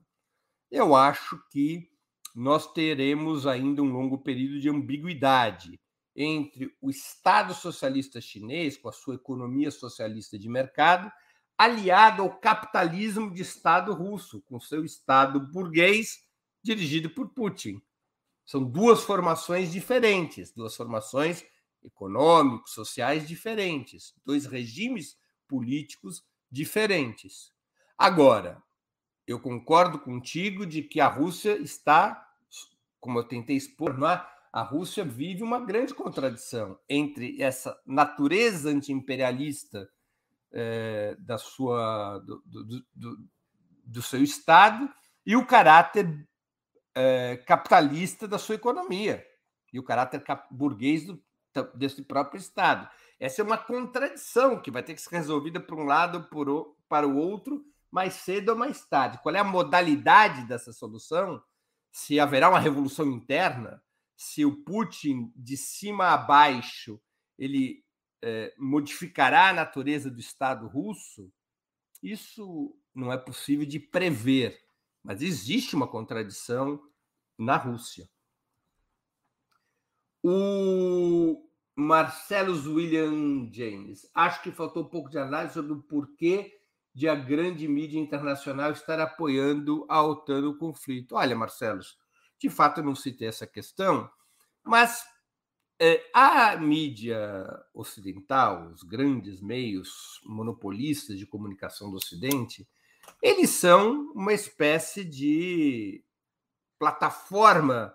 [0.70, 1.90] Eu acho que
[2.38, 5.82] nós teremos ainda um longo período de ambiguidade
[6.16, 11.12] entre o Estado socialista chinês, com a sua economia socialista de mercado,
[11.58, 16.28] aliado ao capitalismo de Estado russo, com seu Estado burguês
[16.62, 17.82] dirigido por Putin.
[18.46, 21.44] São duas formações diferentes, duas formações
[21.84, 25.18] econômicos, sociais diferentes, dois regimes
[25.48, 27.52] políticos diferentes.
[27.98, 28.62] Agora,
[29.26, 32.27] eu concordo contigo de que a Rússia está
[33.00, 34.26] como eu tentei expor, não é?
[34.52, 39.88] a Rússia vive uma grande contradição entre essa natureza antiimperialista
[40.52, 43.30] é, da sua, do, do, do,
[43.84, 44.92] do, seu Estado
[45.26, 46.28] e o caráter
[46.96, 49.24] é, capitalista da sua economia
[49.72, 51.22] e o caráter burguês do,
[51.76, 52.90] desse próprio Estado.
[53.20, 57.08] Essa é uma contradição que vai ter que ser resolvida por um lado por, para
[57.08, 59.20] o outro mais cedo ou mais tarde.
[59.22, 61.42] Qual é a modalidade dessa solução?
[61.98, 63.84] Se haverá uma revolução interna,
[64.16, 67.02] se o Putin, de cima a baixo,
[67.40, 67.84] ele
[68.22, 71.34] é, modificará a natureza do Estado russo,
[72.04, 74.64] isso não é possível de prever,
[75.04, 76.80] mas existe uma contradição
[77.36, 78.08] na Rússia.
[80.24, 86.57] O Marcelo William James, acho que faltou um pouco de análise sobre o porquê
[86.98, 91.14] de a grande mídia internacional estar apoiando a OTAN no conflito.
[91.14, 91.80] Olha, Marcelo,
[92.40, 94.10] de fato eu não citei essa questão,
[94.64, 95.06] mas
[95.80, 102.68] é, a mídia ocidental, os grandes meios monopolistas de comunicação do Ocidente,
[103.22, 106.04] eles são uma espécie de
[106.80, 107.94] plataforma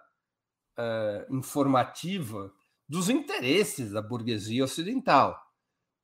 [0.79, 2.55] uh, informativa
[2.89, 5.37] dos interesses da burguesia ocidental.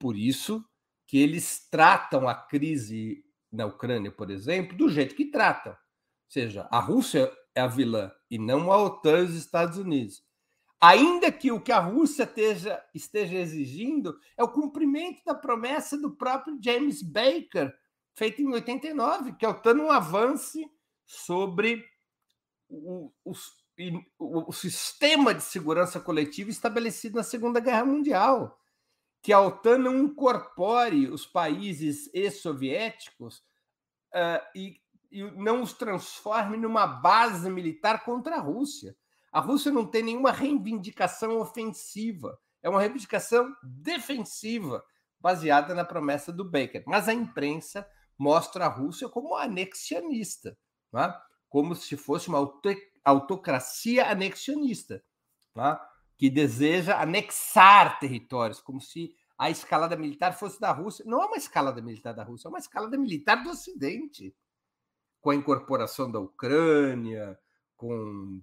[0.01, 0.65] Por isso,
[1.09, 5.73] que eles tratam a crise na Ucrânia, por exemplo, do jeito que tratam.
[5.73, 5.79] Ou
[6.29, 10.23] seja, a Rússia é a vilã e não a OTAN e os Estados Unidos.
[10.79, 16.15] Ainda que o que a Rússia esteja, esteja exigindo é o cumprimento da promessa do
[16.15, 17.75] próprio James Baker,
[18.15, 20.71] feita em 89, que a OTAN não avance
[21.07, 21.83] sobre
[22.69, 23.33] o, o,
[24.19, 28.59] o, o sistema de segurança coletiva estabelecido na Segunda Guerra Mundial
[29.23, 33.39] que a OTAN não incorpore os países ex-soviéticos
[34.15, 38.97] uh, e, e não os transforme numa base militar contra a Rússia.
[39.33, 44.85] A Rússia não tem nenhuma reivindicação ofensiva, é uma reivindicação defensiva,
[45.21, 46.85] baseada na promessa do Baker.
[46.87, 50.57] Mas a imprensa mostra a Rússia como anexionista,
[50.95, 51.15] é?
[51.49, 52.39] como se fosse uma
[53.05, 55.03] autocracia anexionista.
[56.19, 61.05] Que deseja anexar territórios, como se a escalada militar fosse da Rússia.
[61.07, 64.35] Não é uma escalada militar da Rússia, é uma escalada militar do Ocidente,
[65.21, 67.39] com a incorporação da Ucrânia,
[67.77, 68.43] com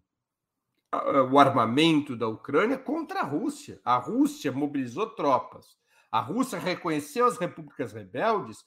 [1.29, 3.81] o armamento da Ucrânia contra a Rússia.
[3.83, 5.77] A Rússia mobilizou tropas.
[6.09, 8.63] A Rússia reconheceu as repúblicas rebeldes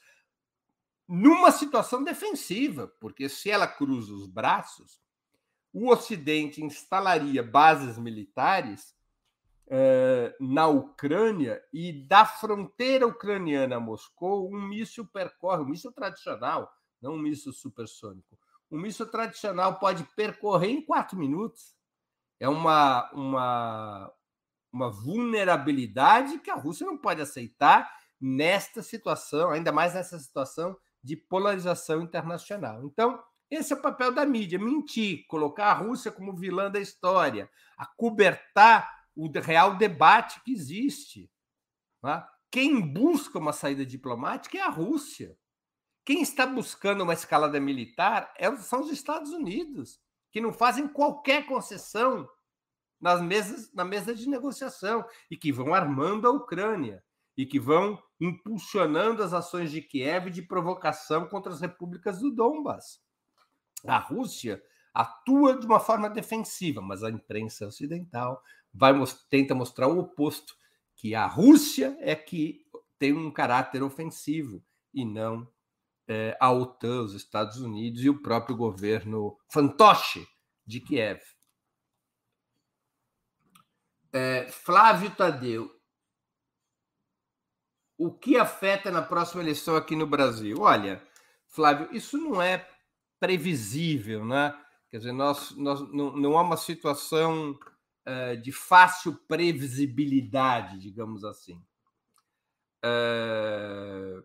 [1.08, 5.00] numa situação defensiva, porque se ela cruza os braços,
[5.72, 8.97] o Ocidente instalaria bases militares
[9.70, 16.72] eh, na Ucrânia e da fronteira ucraniana a Moscou, um míssil percorre, um míssil tradicional,
[17.02, 18.38] não um míssil supersônico.
[18.70, 21.76] Um míssil tradicional pode percorrer em quatro minutos.
[22.40, 24.12] É uma, uma,
[24.72, 27.90] uma vulnerabilidade que a Rússia não pode aceitar
[28.20, 32.84] nesta situação, ainda mais nessa situação de polarização internacional.
[32.84, 37.50] Então, esse é o papel da mídia: mentir, colocar a Rússia como vilã da história,
[37.76, 41.28] acobertar o real debate que existe.
[42.00, 42.30] Tá?
[42.48, 45.36] Quem busca uma saída diplomática é a Rússia.
[46.04, 50.00] Quem está buscando uma escalada militar é são os Estados Unidos,
[50.30, 52.28] que não fazem qualquer concessão
[53.00, 57.02] nas mesas, na mesa de negociação e que vão armando a Ucrânia
[57.36, 63.00] e que vão impulsionando as ações de Kiev de provocação contra as repúblicas do Donbas.
[63.84, 64.62] A Rússia
[64.94, 68.42] atua de uma forma defensiva, mas a imprensa ocidental
[68.78, 68.94] vai
[69.28, 70.54] tenta mostrar o oposto,
[70.96, 72.64] que a Rússia é que
[72.98, 74.64] tem um caráter ofensivo
[74.94, 75.46] e não
[76.08, 80.26] é, a OTAN, os Estados Unidos e o próprio governo fantoche
[80.66, 81.20] de Kiev.
[84.12, 85.70] É, Flávio Tadeu,
[87.98, 90.60] o que afeta na próxima eleição aqui no Brasil?
[90.60, 91.02] Olha,
[91.46, 92.66] Flávio, isso não é
[93.20, 94.58] previsível, né?
[94.90, 97.58] Quer dizer, nós, nós não, não há uma situação
[98.42, 101.62] de fácil previsibilidade, digamos assim.
[102.84, 104.22] Uh,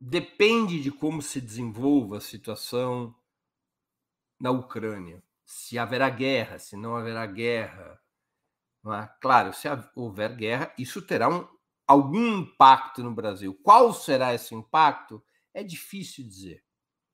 [0.00, 3.14] depende de como se desenvolva a situação
[4.40, 5.22] na Ucrânia.
[5.44, 8.00] Se haverá guerra, se não haverá guerra.
[8.82, 9.06] Não é?
[9.20, 11.46] Claro, se houver guerra, isso terá um,
[11.86, 13.54] algum impacto no Brasil.
[13.62, 15.22] Qual será esse impacto?
[15.52, 16.64] É difícil dizer.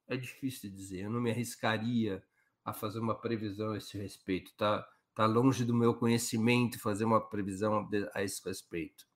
[0.07, 1.01] É difícil dizer.
[1.01, 2.23] Eu não me arriscaria
[2.67, 4.51] a fazer uma previsão a esse respeito.
[4.51, 9.07] Está tá longe do meu conhecimento fazer uma previsão a esse respeito.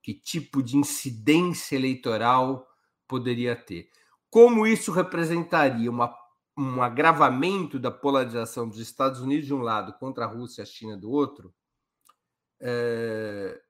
[0.00, 2.64] Que tipo de incidência eleitoral
[3.08, 3.90] poderia ter?
[4.30, 6.16] Como isso representaria uma,
[6.56, 10.66] um agravamento da polarização dos Estados Unidos de um lado contra a Rússia e a
[10.66, 11.52] China do outro?
[12.60, 13.60] É,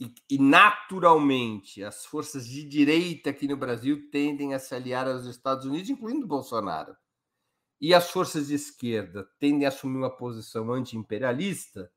[0.00, 5.24] e, e, naturalmente as forças de direita aqui no Brasil tendem a se aliar aos
[5.24, 6.94] Estados Unidos, incluindo Bolsonaro,
[7.80, 11.90] e as forças de esquerda tendem a assumir uma posição anti-imperialista,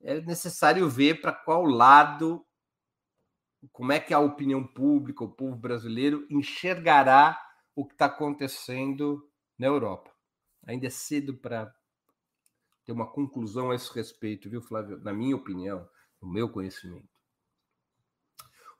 [0.00, 2.44] é necessário ver para qual lado,
[3.72, 7.38] como é que a opinião pública, o povo brasileiro enxergará
[7.74, 9.28] o que está acontecendo
[9.58, 10.10] na Europa.
[10.66, 11.74] Ainda é cedo para
[12.84, 14.98] ter uma conclusão a esse respeito, viu, Flávio?
[15.00, 15.88] Na minha opinião,
[16.20, 17.08] no meu conhecimento.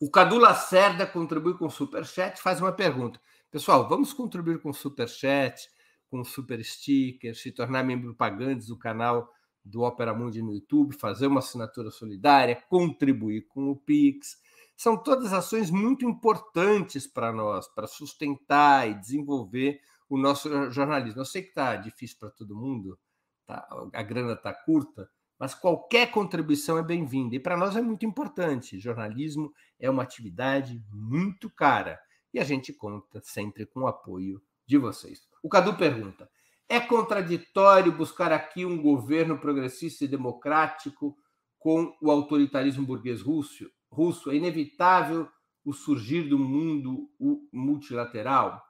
[0.01, 3.21] O Cadu Lacerda contribui com o Superchat faz uma pergunta.
[3.51, 5.69] Pessoal, vamos contribuir com o Superchat,
[6.15, 9.29] com Super Sticker, se tornar membro pagante do canal
[9.65, 14.37] do Opera Mundi no YouTube, fazer uma assinatura solidária, contribuir com o Pix.
[14.77, 21.21] São todas ações muito importantes para nós, para sustentar e desenvolver o nosso jornalismo.
[21.21, 22.97] Eu sei que está difícil para todo mundo,
[23.45, 23.67] tá?
[23.93, 27.35] a grana está curta, mas qualquer contribuição é bem-vinda.
[27.35, 28.79] E para nós é muito importante.
[28.79, 31.99] Jornalismo é uma atividade muito cara
[32.33, 35.34] e a gente conta sempre com o apoio de vocês.
[35.45, 36.27] O Cadu pergunta:
[36.67, 41.15] é contraditório buscar aqui um governo progressista e democrático
[41.59, 43.71] com o autoritarismo burguês russo?
[43.93, 44.31] russo?
[44.31, 45.29] É inevitável
[45.63, 47.11] o surgir do mundo
[47.53, 48.63] multilateral?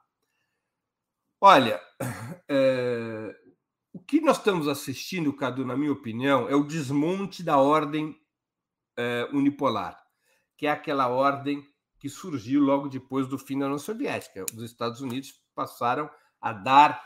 [1.39, 1.81] Olha,
[2.49, 3.33] é,
[3.93, 8.19] o que nós estamos assistindo, Cadu, na minha opinião, é o desmonte da ordem
[8.97, 9.97] é, unipolar,
[10.57, 11.65] que é aquela ordem
[11.97, 14.45] que surgiu logo depois do fim da União Soviética.
[14.53, 16.09] Os Estados Unidos passaram
[16.41, 16.99] a dar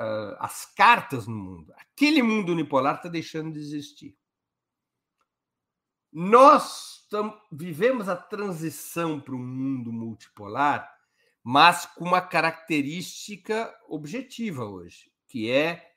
[0.00, 1.72] uh, as cartas no mundo.
[1.76, 4.16] Aquele mundo unipolar está deixando de existir.
[6.12, 7.06] Nós
[7.52, 10.90] vivemos a transição para um mundo multipolar,
[11.42, 15.88] mas com uma característica objetiva hoje, que é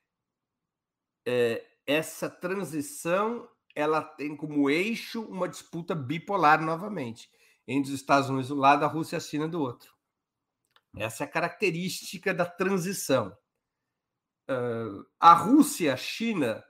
[1.26, 7.30] é, essa transição ela tem como eixo uma disputa bipolar novamente
[7.68, 9.94] entre os Estados Unidos do lado, a Rússia e a China do outro.
[10.96, 13.36] Essa é a característica da transição.
[14.50, 16.64] Uh, a Rússia e a China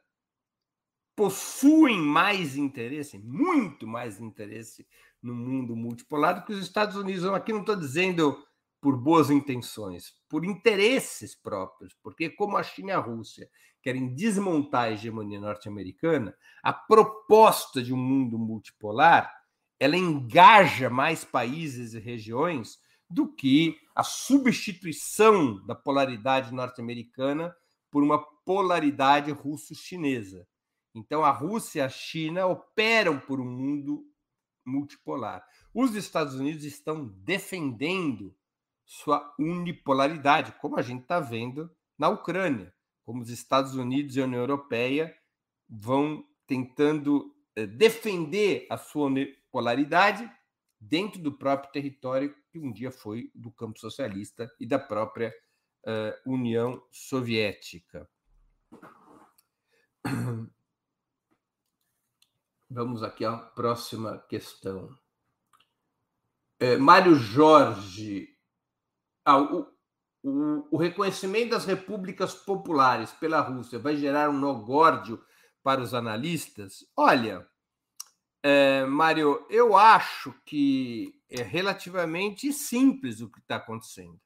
[1.16, 4.88] possuem mais interesse, muito mais interesse
[5.22, 7.26] no mundo multipolar do que os Estados Unidos.
[7.26, 8.44] Aqui não estou dizendo
[8.80, 13.50] por boas intenções, por interesses próprios, porque como a China e a Rússia
[13.82, 19.32] querem desmontar a hegemonia norte-americana, a proposta de um mundo multipolar
[19.80, 22.78] ela engaja mais países e regiões
[23.12, 27.56] do que a substituição da polaridade norte-americana
[27.90, 30.48] por uma polaridade russo-chinesa.
[30.96, 34.06] Então, a Rússia e a China operam por um mundo
[34.66, 35.46] multipolar.
[35.74, 38.36] Os Estados Unidos estão defendendo
[38.86, 42.74] sua unipolaridade, como a gente está vendo na Ucrânia,
[43.06, 45.16] como os Estados Unidos e a União Europeia
[45.70, 50.30] vão tentando eh, defender a sua unipolaridade
[50.82, 55.32] dentro do próprio território que um dia foi do campo socialista e da própria
[55.84, 58.10] uh, União Soviética.
[62.70, 64.98] Vamos aqui à próxima questão.
[66.60, 68.30] É, Mário Jorge.
[69.26, 69.68] Ah, o,
[70.24, 75.24] o, o, reconhecimento das repúblicas populares pela Rússia vai gerar um nó górdio
[75.62, 76.86] para os analistas?
[76.96, 77.48] Olha,
[78.44, 84.20] é, Mário, eu acho que é relativamente simples o que está acontecendo.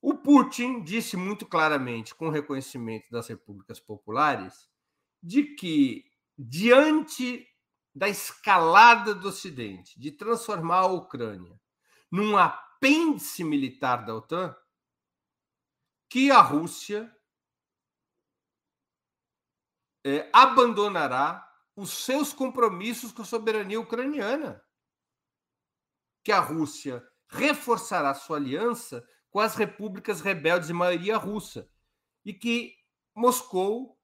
[0.00, 4.68] O Putin disse muito claramente, com reconhecimento das repúblicas populares,
[5.22, 6.04] de que
[6.36, 7.46] diante
[7.94, 11.60] da escalada do Ocidente, de transformar a Ucrânia
[12.10, 14.56] num apêndice militar da OTAN,
[16.08, 17.12] que a Rússia
[20.04, 21.47] é, abandonará
[21.78, 24.60] os seus compromissos com a soberania ucraniana,
[26.24, 31.70] que a Rússia reforçará sua aliança com as repúblicas rebeldes de maioria russa
[32.24, 32.74] e que
[33.14, 33.96] Moscou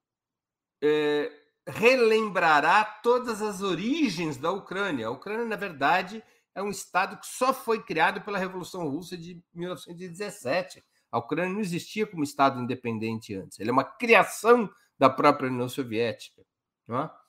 [0.80, 1.32] é,
[1.66, 5.08] relembrará todas as origens da Ucrânia.
[5.08, 6.22] A Ucrânia, na verdade,
[6.54, 10.80] é um estado que só foi criado pela Revolução Russa de 1917.
[11.10, 13.58] A Ucrânia não existia como estado independente antes.
[13.58, 16.40] Ele é uma criação da própria União Soviética.
[16.88, 17.23] É?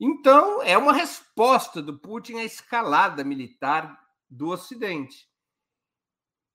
[0.00, 3.96] Então, é uma resposta do Putin à escalada militar
[4.28, 5.28] do Ocidente,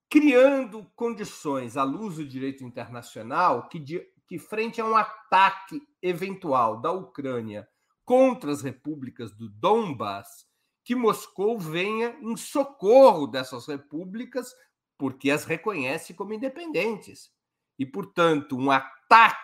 [0.10, 3.80] criando condições à luz do direito internacional que,
[4.28, 7.68] que frente a um ataque eventual da Ucrânia
[8.04, 10.46] contra as repúblicas do Donbass,
[10.84, 14.54] que Moscou venha em socorro dessas repúblicas,
[14.98, 17.32] porque as reconhece como independentes.
[17.78, 18.99] E, portanto, um ataque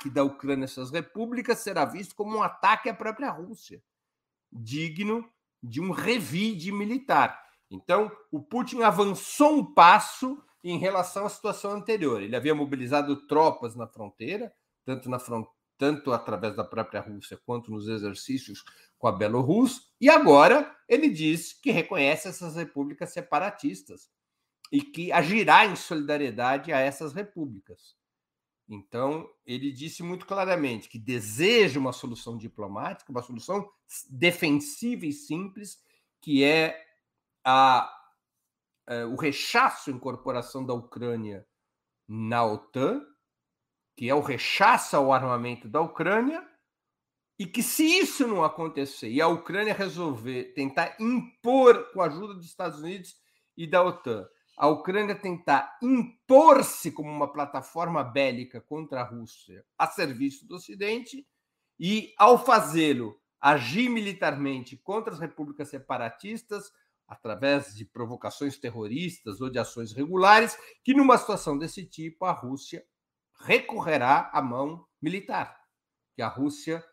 [0.10, 3.82] da Ucrânia a essas repúblicas será visto como um ataque à própria Rússia,
[4.52, 5.28] digno
[5.62, 7.44] de um revide militar.
[7.70, 12.22] Então, o Putin avançou um passo em relação à situação anterior.
[12.22, 14.54] Ele havia mobilizado tropas na fronteira,
[14.86, 15.48] tanto, na front...
[15.78, 18.64] tanto através da própria Rússia quanto nos exercícios
[18.98, 24.10] com a Bielorrússia, e agora ele diz que reconhece essas repúblicas separatistas
[24.72, 27.96] e que agirá em solidariedade a essas repúblicas.
[28.68, 33.70] Então, ele disse muito claramente que deseja uma solução diplomática, uma solução
[34.10, 35.80] defensiva e simples,
[36.20, 36.84] que é
[37.44, 37.88] a,
[38.88, 41.46] é, o rechaço à incorporação da Ucrânia
[42.08, 43.06] na OTAN,
[43.96, 46.46] que é o rechaço ao armamento da Ucrânia,
[47.38, 52.34] e que se isso não acontecer e a Ucrânia resolver tentar impor, com a ajuda
[52.34, 53.16] dos Estados Unidos
[53.56, 54.28] e da OTAN,
[54.58, 61.28] a Ucrânia tentar impor-se como uma plataforma bélica contra a Rússia a serviço do Ocidente,
[61.80, 66.72] e ao fazê-lo, agir militarmente contra as repúblicas separatistas,
[67.08, 72.86] através de provocações terroristas ou de ações regulares, que numa situação desse tipo a Rússia
[73.42, 75.62] recorrerá à mão militar,
[76.16, 76.84] que a Rússia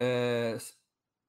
[0.00, 0.56] é,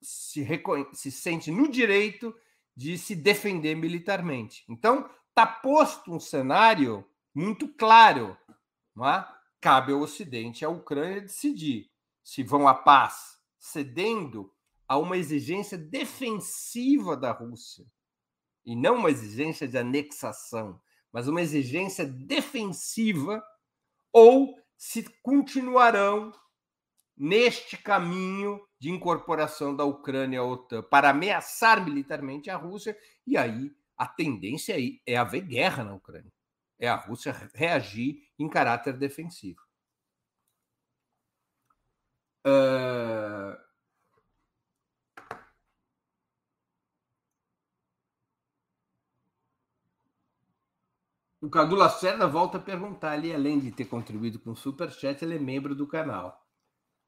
[0.01, 0.47] se,
[0.93, 2.33] se sente no direito
[2.75, 4.65] de se defender militarmente.
[4.67, 8.37] Então, está posto um cenário muito claro.
[8.95, 9.27] Não é?
[9.59, 11.91] Cabe ao Ocidente, à Ucrânia, decidir
[12.23, 14.49] se vão à paz cedendo
[14.87, 17.85] a uma exigência defensiva da Rússia,
[18.63, 20.79] e não uma exigência de anexação,
[21.11, 23.43] mas uma exigência defensiva
[24.13, 26.31] ou se continuarão
[27.17, 33.75] neste caminho de incorporação da Ucrânia à OTAN para ameaçar militarmente a Rússia, e aí
[33.97, 34.75] a tendência
[35.05, 36.31] é haver guerra na Ucrânia.
[36.79, 39.61] É a Rússia reagir em caráter defensivo.
[42.45, 43.55] Uh,
[51.45, 55.35] O Cadu Lacerda volta a perguntar ali, além de ter contribuído com o Superchat, ele
[55.35, 56.43] é membro do canal.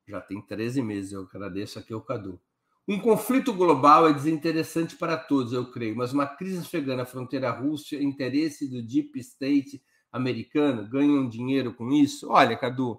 [0.07, 2.39] Já tem 13 meses, eu agradeço aqui ao Cadu.
[2.87, 7.51] Um conflito global é desinteressante para todos, eu creio, mas uma crise afegã na fronteira
[7.51, 12.29] Rússia, interesse do Deep State americano, ganham dinheiro com isso?
[12.29, 12.97] Olha, Cadu,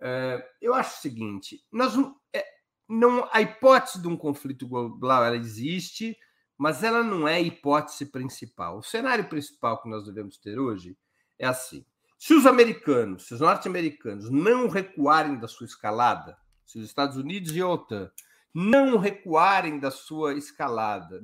[0.00, 1.92] é, eu acho o seguinte: nós,
[2.34, 2.42] é,
[2.88, 6.16] não, a hipótese de um conflito global ela existe,
[6.56, 8.78] mas ela não é a hipótese principal.
[8.78, 10.96] O cenário principal que nós devemos ter hoje
[11.38, 11.84] é assim:
[12.16, 16.34] se os americanos, se os norte-americanos não recuarem da sua escalada,
[16.64, 18.10] se os Estados Unidos e a OTAN
[18.54, 21.20] não recuarem da sua escalada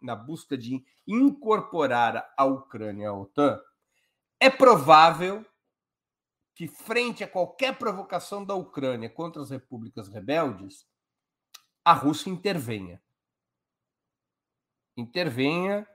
[0.00, 3.60] na busca de incorporar a Ucrânia à OTAN,
[4.40, 5.44] é provável
[6.54, 10.86] que, frente a qualquer provocação da Ucrânia contra as repúblicas rebeldes,
[11.84, 13.00] a Rússia intervenha.
[14.96, 15.86] Intervenha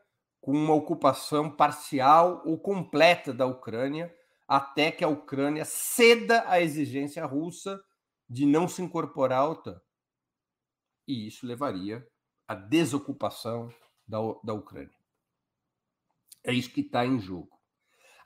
[0.42, 4.14] com uma ocupação parcial ou completa da Ucrânia,
[4.48, 7.82] até que a Ucrânia ceda à exigência russa
[8.30, 9.82] de não se incorporar à OTAN.
[11.08, 12.06] E isso levaria
[12.47, 13.74] à desocupação
[14.08, 14.97] da, da Ucrânia.
[16.43, 17.54] É isso que está em jogo.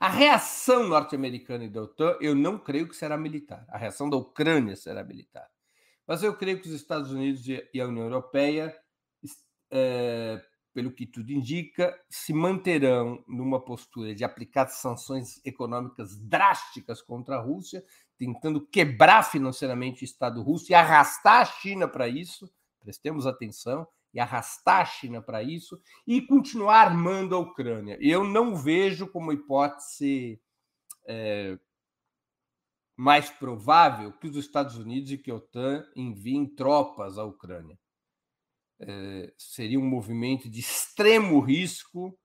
[0.00, 3.66] A reação norte-americana e da OTAN, eu não creio que será militar.
[3.68, 5.48] A reação da Ucrânia será militar.
[6.06, 8.74] Mas eu creio que os Estados Unidos e a União Europeia,
[9.70, 10.40] é,
[10.72, 17.40] pelo que tudo indica, se manterão numa postura de aplicar sanções econômicas drásticas contra a
[17.40, 17.84] Rússia,
[18.16, 22.48] tentando quebrar financeiramente o Estado russo e arrastar a China para isso.
[22.88, 27.98] Prestemos atenção e arrastar a China para isso e continuar armando a Ucrânia.
[28.00, 30.40] Eu não vejo como hipótese
[31.06, 31.58] é,
[32.96, 37.78] mais provável que os Estados Unidos e que a OTAN enviem tropas à Ucrânia.
[38.80, 42.18] É, seria um movimento de extremo risco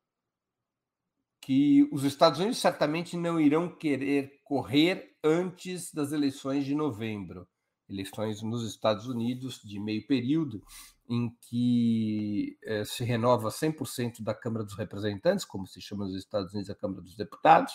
[1.42, 7.46] que os Estados Unidos certamente não irão querer correr antes das eleições de novembro
[7.90, 10.64] eleições nos Estados Unidos de meio período,
[11.08, 16.54] em que eh, se renova 100% da Câmara dos Representantes, como se chama nos Estados
[16.54, 17.74] Unidos a Câmara dos Deputados,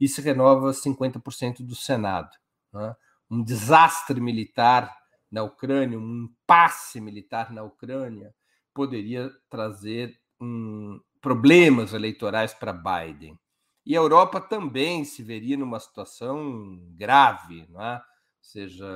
[0.00, 2.30] e se renova 50% do Senado.
[2.72, 2.96] Né?
[3.30, 4.96] Um desastre militar
[5.30, 8.34] na Ucrânia, um impasse militar na Ucrânia,
[8.74, 13.38] poderia trazer um, problemas eleitorais para Biden.
[13.84, 18.00] E a Europa também se veria numa situação grave, é?
[18.40, 18.86] Seja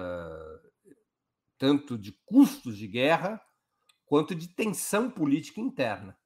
[1.58, 3.40] tanto de custos de guerra
[4.06, 6.16] quanto de tensão política interna.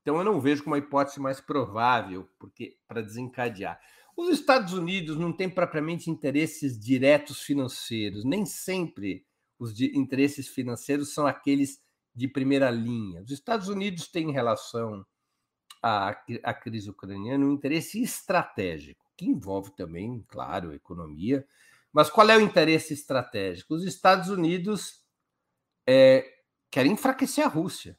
[0.00, 3.78] Então eu não vejo como a hipótese mais provável porque para desencadear.
[4.16, 9.24] Os Estados Unidos não têm propriamente interesses diretos financeiros, nem sempre
[9.58, 11.80] os interesses financeiros são aqueles
[12.14, 13.22] de primeira linha.
[13.22, 15.04] Os Estados Unidos têm em relação
[15.82, 21.46] à, à crise ucraniana um interesse estratégico, que envolve também, claro, economia,
[21.92, 23.74] mas qual é o interesse estratégico?
[23.74, 25.02] Os Estados Unidos
[25.88, 26.26] é,
[26.70, 27.98] querem enfraquecer a Rússia,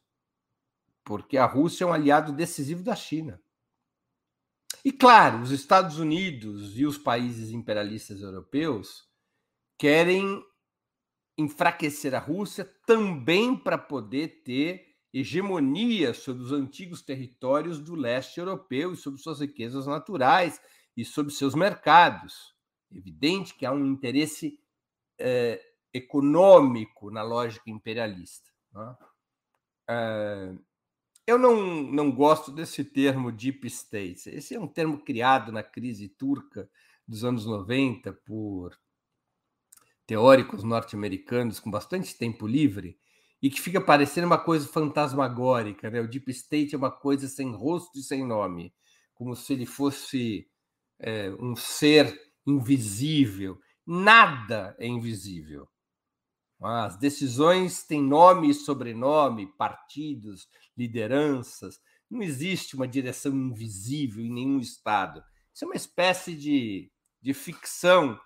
[1.04, 3.42] porque a Rússia é um aliado decisivo da China.
[4.84, 9.08] E claro, os Estados Unidos e os países imperialistas europeus
[9.78, 10.44] querem
[11.38, 18.94] enfraquecer a Rússia também para poder ter hegemonia sobre os antigos territórios do leste europeu
[18.94, 20.62] e sobre suas riquezas naturais
[20.96, 22.54] e sobre seus mercados.
[22.92, 24.60] Evidente que há um interesse
[25.18, 25.62] é,
[25.94, 28.50] econômico na lógica imperialista.
[28.74, 28.98] Né?
[29.90, 30.54] É,
[31.28, 34.30] eu não, não gosto desse termo deep state.
[34.30, 36.70] Esse é um termo criado na crise turca
[37.08, 38.78] dos anos 90 por
[40.06, 42.98] teóricos norte-americanos com bastante tempo livre
[43.42, 45.90] e que fica parecendo uma coisa fantasmagórica.
[45.90, 46.02] Né?
[46.02, 48.74] O deep state é uma coisa sem rosto e sem nome,
[49.14, 50.48] como se ele fosse
[51.00, 53.60] é, um ser invisível.
[53.86, 55.68] Nada é invisível.
[56.62, 61.80] As decisões têm nome e sobrenome, partidos, lideranças.
[62.10, 65.24] Não existe uma direção invisível em nenhum Estado.
[65.54, 68.20] Isso é uma espécie de, de ficção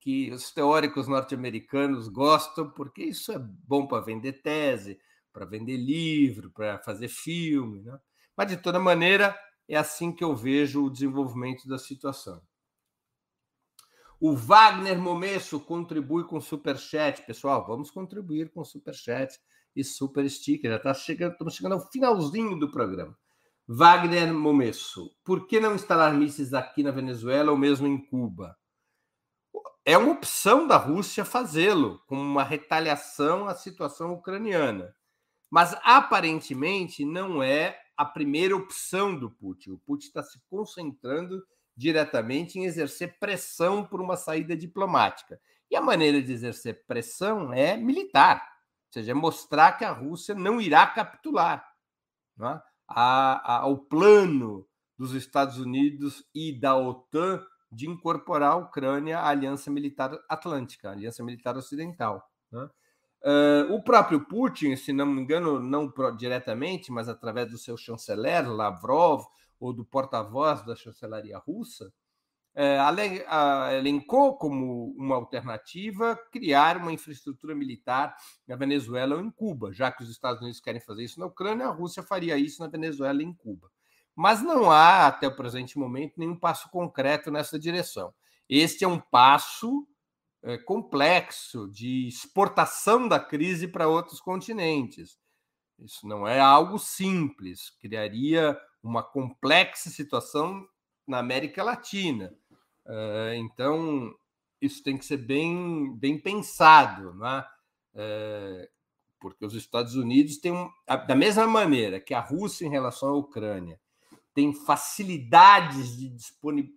[0.00, 4.98] que os teóricos norte-americanos gostam, porque isso é bom para vender tese,
[5.32, 7.82] para vender livro, para fazer filme.
[7.82, 7.98] Né?
[8.36, 9.38] Mas, de toda maneira,
[9.68, 12.42] é assim que eu vejo o desenvolvimento da situação.
[14.20, 17.66] O Wagner Momesso contribui com super chat, pessoal.
[17.66, 19.38] Vamos contribuir com super chat
[19.74, 20.70] e super sticker.
[20.70, 23.16] Já tá chegando, estamos chegando ao finalzinho do programa.
[23.66, 28.56] Wagner Momesso, por que não instalar mísseis aqui na Venezuela ou mesmo em Cuba?
[29.84, 34.94] É uma opção da Rússia fazê-lo, como uma retaliação à situação ucraniana.
[35.50, 39.72] Mas aparentemente não é a primeira opção do Putin.
[39.72, 41.42] O Putin está se concentrando
[41.76, 45.40] diretamente em exercer pressão por uma saída diplomática.
[45.70, 48.36] E a maneira de exercer pressão é militar,
[48.86, 51.66] ou seja, é mostrar que a Rússia não irá capitular
[52.36, 52.62] não é?
[52.88, 54.66] a, a, ao plano
[54.96, 60.92] dos Estados Unidos e da OTAN de incorporar a Ucrânia à Aliança Militar Atlântica, à
[60.92, 62.22] Aliança Militar Ocidental.
[62.52, 62.68] Né?
[63.24, 68.48] Uh, o próprio Putin, se não me engano, não diretamente, mas através do seu chanceler,
[68.48, 69.24] Lavrov,
[69.64, 71.90] ou do porta-voz da chancelaria russa,
[72.54, 78.14] uh, elencou como uma alternativa criar uma infraestrutura militar
[78.46, 79.72] na Venezuela ou em Cuba.
[79.72, 82.68] Já que os Estados Unidos querem fazer isso na Ucrânia, a Rússia faria isso na
[82.68, 83.70] Venezuela e em Cuba.
[84.14, 88.12] Mas não há, até o presente momento, nenhum passo concreto nessa direção.
[88.46, 89.88] Este é um passo
[90.42, 95.18] é, complexo de exportação da crise para outros continentes.
[95.78, 100.68] Isso não é algo simples, criaria uma complexa situação
[101.06, 102.34] na América Latina.
[102.86, 104.14] É, então,
[104.60, 107.46] isso tem que ser bem, bem pensado, né?
[107.94, 108.70] É,
[109.18, 110.70] porque os Estados Unidos têm, um,
[111.06, 113.80] da mesma maneira que a Rússia em relação à Ucrânia,
[114.34, 116.08] tem facilidades de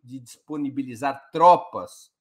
[0.03, 2.11] disponibilizar tropas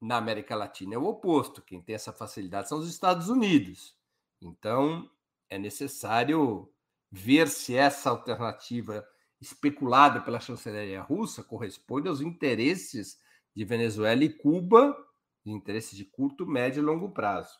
[0.00, 1.60] na América Latina é o oposto.
[1.60, 3.96] Quem tem essa facilidade são os Estados Unidos.
[4.40, 5.10] Então,
[5.50, 6.72] é necessário
[7.10, 9.06] ver se essa alternativa
[9.40, 13.18] especulada pela chancelaria russa corresponde aos interesses
[13.54, 14.96] de Venezuela e Cuba,
[15.44, 17.58] interesses de curto, médio e longo prazo.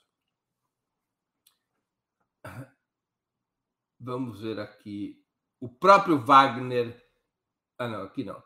[4.00, 5.24] Vamos ver aqui.
[5.60, 7.04] O próprio Wagner.
[7.76, 8.40] Ah, não, aqui não.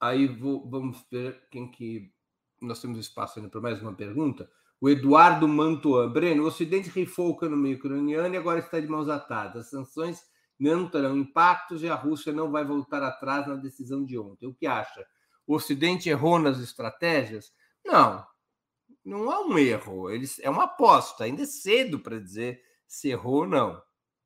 [0.00, 2.12] Aí vou, vamos ver quem que
[2.60, 4.50] nós temos espaço ainda para mais uma pergunta.
[4.80, 6.10] O Eduardo Mantuan.
[6.10, 9.66] Breno, o Ocidente rifou o economia e agora está de mãos atadas.
[9.66, 10.24] As sanções
[10.58, 14.46] não terão impactos e a Rússia não vai voltar atrás na decisão de ontem.
[14.46, 15.06] O que acha?
[15.46, 17.52] O Ocidente errou nas estratégias?
[17.84, 18.26] Não,
[19.04, 20.10] não há um erro.
[20.10, 21.24] Eles, é uma aposta.
[21.24, 23.82] Ainda é cedo para dizer se errou ou não.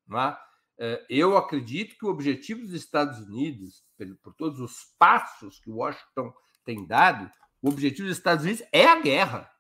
[0.07, 0.39] não é?
[0.79, 3.85] é eu acredito que o objetivo dos Estados Unidos,
[4.23, 6.33] por todos os passos que Washington
[6.65, 9.51] tem dado, o objetivo dos Estados Unidos é a guerra.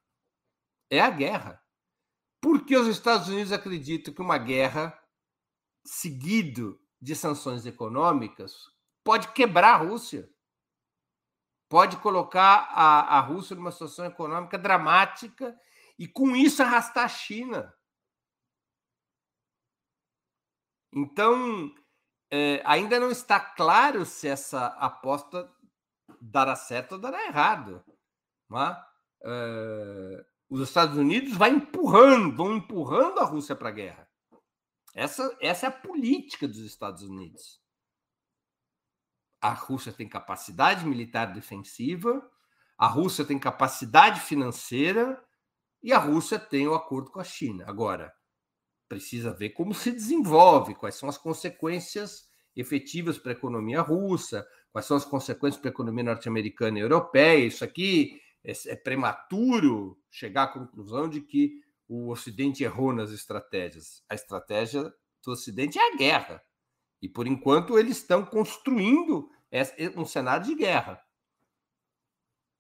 [0.88, 1.62] É a guerra.
[2.40, 4.98] Porque os Estados Unidos acreditam que uma guerra
[5.84, 8.54] seguido de sanções econômicas
[9.04, 10.30] pode quebrar a Rússia.
[11.68, 15.58] Pode colocar a, a Rússia numa situação econômica dramática
[15.98, 17.72] e, com isso, arrastar a China.
[20.92, 21.72] Então,
[22.30, 25.48] é, ainda não está claro se essa aposta
[26.20, 27.84] dará certo ou dará errado.
[29.22, 34.09] Uh, os Estados Unidos vai empurrando, vão empurrando a Rússia para a guerra.
[34.94, 37.60] Essa, essa é a política dos Estados Unidos.
[39.40, 42.28] A Rússia tem capacidade militar defensiva,
[42.76, 45.22] a Rússia tem capacidade financeira
[45.82, 47.64] e a Rússia tem o acordo com a China.
[47.66, 48.12] Agora,
[48.88, 54.86] precisa ver como se desenvolve, quais são as consequências efetivas para a economia russa, quais
[54.86, 57.46] são as consequências para a economia norte-americana e europeia.
[57.46, 64.00] Isso aqui é, é prematuro chegar à conclusão de que o Ocidente errou nas estratégias.
[64.08, 66.40] A estratégia do Ocidente é a guerra.
[67.02, 69.28] E, por enquanto, eles estão construindo
[69.96, 71.04] um cenário de guerra.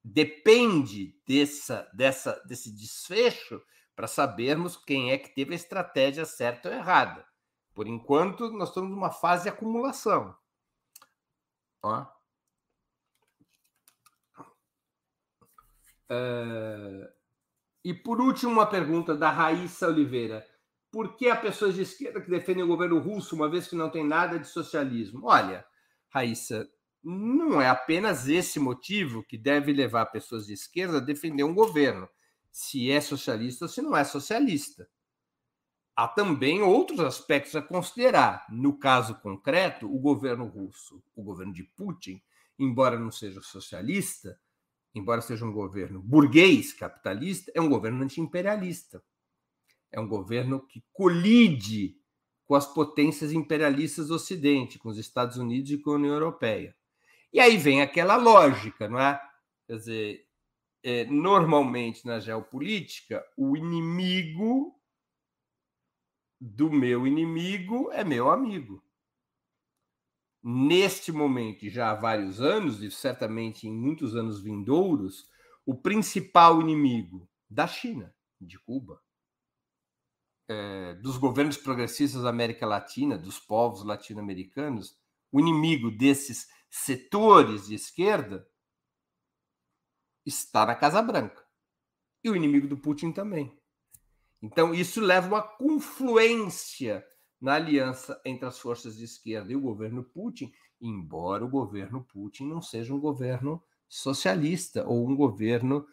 [0.02, 3.62] Depende dessa, dessa, desse desfecho
[3.94, 7.24] para sabermos quem é que teve a estratégia certa ou errada.
[7.72, 10.36] Por enquanto, nós estamos numa fase de acumulação.
[11.84, 12.04] Ó.
[17.84, 20.46] e por último, uma pergunta da Raíssa Oliveira.
[20.90, 23.90] Por que há pessoas de esquerda que defendem o governo russo, uma vez que não
[23.90, 25.26] tem nada de socialismo?
[25.26, 25.64] Olha,
[26.08, 26.68] Raíssa,
[27.02, 32.08] não é apenas esse motivo que deve levar pessoas de esquerda a defender um governo,
[32.50, 34.88] se é socialista ou se não é socialista
[36.00, 38.46] há também outros aspectos a considerar.
[38.48, 42.22] No caso concreto, o governo russo, o governo de Putin,
[42.58, 44.40] embora não seja socialista,
[44.94, 49.02] embora seja um governo burguês, capitalista, é um governo anti-imperialista.
[49.92, 51.96] É um governo que colide
[52.44, 56.76] com as potências imperialistas do Ocidente, com os Estados Unidos e com a União Europeia.
[57.32, 59.20] E aí vem aquela lógica, não é?
[59.66, 60.26] Quer dizer,
[60.82, 64.74] é, normalmente na geopolítica, o inimigo
[66.40, 68.82] do meu inimigo é meu amigo.
[70.42, 75.28] Neste momento, já há vários anos, e certamente em muitos anos vindouros,
[75.66, 79.02] o principal inimigo da China, de Cuba,
[80.48, 84.98] é, dos governos progressistas da América Latina, dos povos latino-americanos,
[85.30, 88.48] o inimigo desses setores de esquerda
[90.24, 91.44] está na Casa Branca.
[92.24, 93.56] E o inimigo do Putin também.
[94.42, 97.04] Então, isso leva a uma confluência
[97.40, 102.46] na aliança entre as forças de esquerda e o governo Putin, embora o governo Putin
[102.46, 105.86] não seja um governo socialista ou um governo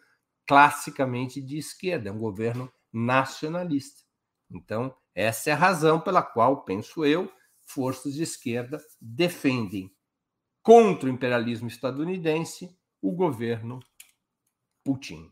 [0.46, 4.02] classicamente de esquerda, é um governo nacionalista.
[4.50, 7.30] Então, essa é a razão pela qual, penso eu,
[7.60, 9.94] forças de esquerda defendem
[10.62, 13.80] contra o imperialismo estadunidense o governo
[14.84, 15.30] Putin.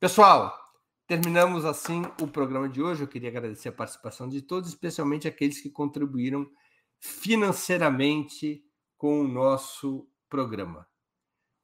[0.00, 0.61] Pessoal,
[1.06, 3.02] terminamos assim o programa de hoje.
[3.02, 6.50] Eu queria agradecer a participação de todos, especialmente aqueles que contribuíram
[6.98, 8.64] financeiramente
[8.96, 10.86] com o nosso programa.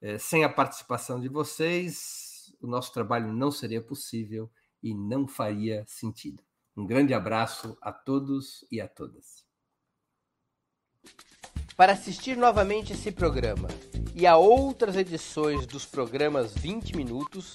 [0.00, 4.50] É, sem a participação de vocês, o nosso trabalho não seria possível
[4.82, 6.42] e não faria sentido.
[6.76, 9.44] Um grande abraço a todos e a todas.
[11.76, 13.68] Para assistir novamente esse programa
[14.14, 17.54] e a outras edições dos programas 20 Minutos,